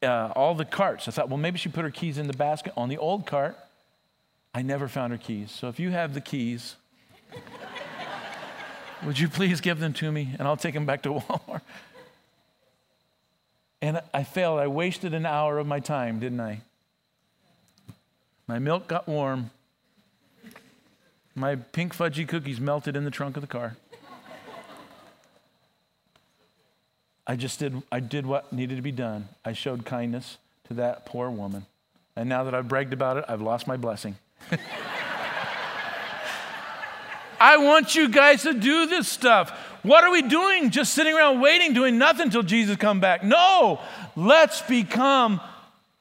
uh, 0.02 0.32
all 0.36 0.54
the 0.54 0.64
carts. 0.64 1.08
I 1.08 1.10
thought, 1.10 1.28
well, 1.28 1.38
maybe 1.38 1.58
she 1.58 1.68
put 1.68 1.84
her 1.84 1.90
keys 1.90 2.18
in 2.18 2.26
the 2.26 2.32
basket 2.32 2.72
on 2.76 2.88
the 2.88 2.98
old 2.98 3.26
cart. 3.26 3.56
I 4.54 4.62
never 4.62 4.88
found 4.88 5.12
her 5.12 5.18
keys. 5.18 5.50
So 5.50 5.68
if 5.68 5.78
you 5.78 5.90
have 5.90 6.14
the 6.14 6.20
keys, 6.20 6.76
would 9.04 9.18
you 9.18 9.28
please 9.28 9.60
give 9.60 9.80
them 9.80 9.92
to 9.94 10.10
me 10.10 10.34
and 10.38 10.48
I'll 10.48 10.56
take 10.56 10.74
them 10.74 10.86
back 10.86 11.02
to 11.02 11.08
Walmart? 11.14 11.60
And 13.82 14.00
I 14.14 14.24
failed. 14.24 14.58
I 14.58 14.68
wasted 14.68 15.12
an 15.12 15.26
hour 15.26 15.58
of 15.58 15.66
my 15.66 15.80
time, 15.80 16.18
didn't 16.18 16.40
I? 16.40 16.62
My 18.48 18.58
milk 18.58 18.86
got 18.86 19.06
warm. 19.06 19.50
My 21.34 21.56
pink 21.56 21.94
fudgy 21.94 22.26
cookies 22.26 22.58
melted 22.58 22.96
in 22.96 23.04
the 23.04 23.10
trunk 23.10 23.36
of 23.36 23.42
the 23.42 23.46
car. 23.46 23.76
I 27.26 27.36
just 27.36 27.58
did, 27.58 27.82
I 27.90 28.00
did 28.00 28.26
what 28.26 28.52
needed 28.52 28.76
to 28.76 28.82
be 28.82 28.92
done. 28.92 29.28
I 29.44 29.52
showed 29.52 29.84
kindness 29.84 30.38
to 30.68 30.74
that 30.74 31.06
poor 31.06 31.30
woman. 31.30 31.66
And 32.14 32.28
now 32.28 32.44
that 32.44 32.54
I've 32.54 32.68
bragged 32.68 32.92
about 32.92 33.16
it, 33.16 33.24
I've 33.28 33.42
lost 33.42 33.66
my 33.66 33.76
blessing. 33.76 34.16
I 37.40 37.58
want 37.58 37.94
you 37.94 38.08
guys 38.08 38.42
to 38.42 38.54
do 38.54 38.86
this 38.86 39.08
stuff. 39.08 39.50
What 39.82 40.04
are 40.04 40.10
we 40.10 40.22
doing? 40.22 40.70
Just 40.70 40.94
sitting 40.94 41.14
around 41.14 41.40
waiting, 41.40 41.74
doing 41.74 41.98
nothing 41.98 42.26
until 42.26 42.42
Jesus 42.42 42.76
come 42.76 43.00
back? 43.00 43.22
No, 43.22 43.80
let's 44.16 44.62
become 44.62 45.40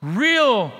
real, 0.01 0.71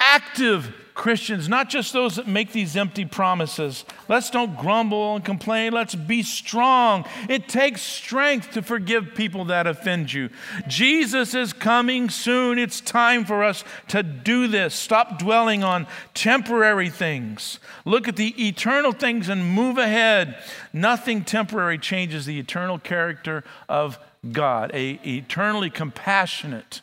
active 0.00 0.74
Christians, 0.96 1.46
not 1.46 1.68
just 1.68 1.92
those 1.92 2.16
that 2.16 2.26
make 2.26 2.52
these 2.52 2.74
empty 2.74 3.04
promises. 3.04 3.84
Let's 4.08 4.30
don't 4.30 4.56
grumble 4.56 5.14
and 5.14 5.24
complain. 5.24 5.72
Let's 5.72 5.94
be 5.94 6.22
strong. 6.22 7.04
It 7.28 7.48
takes 7.48 7.82
strength 7.82 8.52
to 8.52 8.62
forgive 8.62 9.14
people 9.14 9.44
that 9.44 9.66
offend 9.66 10.10
you. 10.10 10.30
Jesus 10.66 11.34
is 11.34 11.52
coming 11.52 12.08
soon. 12.08 12.58
It's 12.58 12.80
time 12.80 13.26
for 13.26 13.44
us 13.44 13.62
to 13.88 14.02
do 14.02 14.48
this. 14.48 14.74
Stop 14.74 15.18
dwelling 15.18 15.62
on 15.62 15.86
temporary 16.14 16.88
things. 16.88 17.60
Look 17.84 18.08
at 18.08 18.16
the 18.16 18.48
eternal 18.48 18.92
things 18.92 19.28
and 19.28 19.52
move 19.52 19.76
ahead. 19.76 20.42
Nothing 20.72 21.24
temporary 21.24 21.78
changes 21.78 22.24
the 22.24 22.40
eternal 22.40 22.78
character 22.78 23.44
of 23.68 23.98
God, 24.32 24.70
a 24.72 24.98
eternally 25.04 25.70
compassionate 25.70 26.80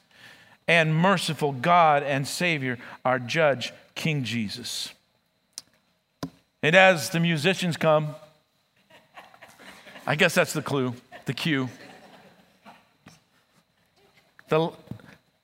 and 0.67 0.95
merciful 0.95 1.51
God 1.51 2.03
and 2.03 2.27
Savior, 2.27 2.77
our 3.03 3.19
judge 3.19 3.73
King 3.95 4.23
Jesus. 4.23 4.93
And 6.61 6.75
as 6.75 7.09
the 7.09 7.19
musicians 7.19 7.77
come, 7.77 8.15
I 10.07 10.15
guess 10.15 10.33
that's 10.33 10.53
the 10.53 10.61
clue, 10.61 10.93
the 11.25 11.33
cue. 11.33 11.69
The, 14.49 14.71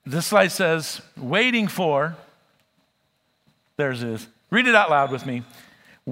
this 0.05 0.27
slide 0.27 0.51
says, 0.51 1.01
waiting 1.17 1.67
for, 1.67 2.15
there's 3.77 4.01
this. 4.01 4.27
Read 4.49 4.67
it 4.67 4.75
out 4.75 4.89
loud 4.89 5.11
with 5.11 5.25
me 5.25 5.43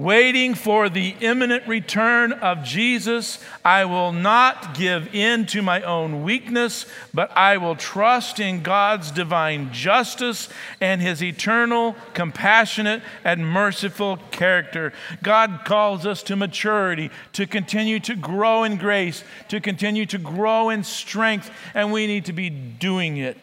waiting 0.02 0.54
for 0.54 0.88
the 0.88 1.16
imminent 1.20 1.66
return 1.66 2.32
of 2.32 2.62
Jesus, 2.62 3.40
I 3.64 3.84
will 3.84 4.12
not 4.12 4.74
give 4.78 5.12
in 5.12 5.44
to 5.46 5.60
my 5.60 5.82
own 5.82 6.22
weakness, 6.22 6.86
but 7.12 7.36
I 7.36 7.56
will 7.56 7.74
trust 7.74 8.38
in 8.38 8.62
God's 8.62 9.10
divine 9.10 9.72
justice 9.72 10.48
and 10.80 11.00
his 11.00 11.20
eternal, 11.20 11.96
compassionate, 12.14 13.02
and 13.24 13.44
merciful 13.44 14.18
character. 14.30 14.92
God 15.20 15.62
calls 15.64 16.06
us 16.06 16.22
to 16.24 16.36
maturity, 16.36 17.10
to 17.32 17.44
continue 17.44 17.98
to 18.00 18.14
grow 18.14 18.62
in 18.62 18.76
grace, 18.76 19.24
to 19.48 19.60
continue 19.60 20.06
to 20.06 20.18
grow 20.18 20.70
in 20.70 20.84
strength, 20.84 21.50
and 21.74 21.90
we 21.92 22.06
need 22.06 22.26
to 22.26 22.32
be 22.32 22.50
doing 22.50 23.16
it. 23.16 23.36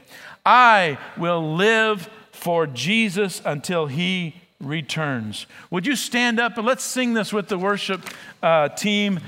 I 0.45 0.99
will 1.17 1.55
live 1.55 2.09
for 2.31 2.65
Jesus 2.65 3.41
until 3.43 3.87
he 3.87 4.35
returns. 4.61 5.47
Would 5.69 5.85
you 5.85 5.95
stand 5.95 6.39
up 6.39 6.57
and 6.57 6.65
let's 6.65 6.83
sing 6.83 7.13
this 7.13 7.33
with 7.33 7.47
the 7.47 7.57
worship 7.57 8.01
uh, 8.41 8.69
team 8.69 9.19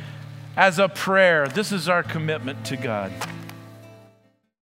as 0.55 0.79
a 0.79 0.89
prayer? 0.89 1.47
This 1.47 1.71
is 1.71 1.89
our 1.89 2.03
commitment 2.03 2.65
to 2.65 2.77
God. 2.77 3.11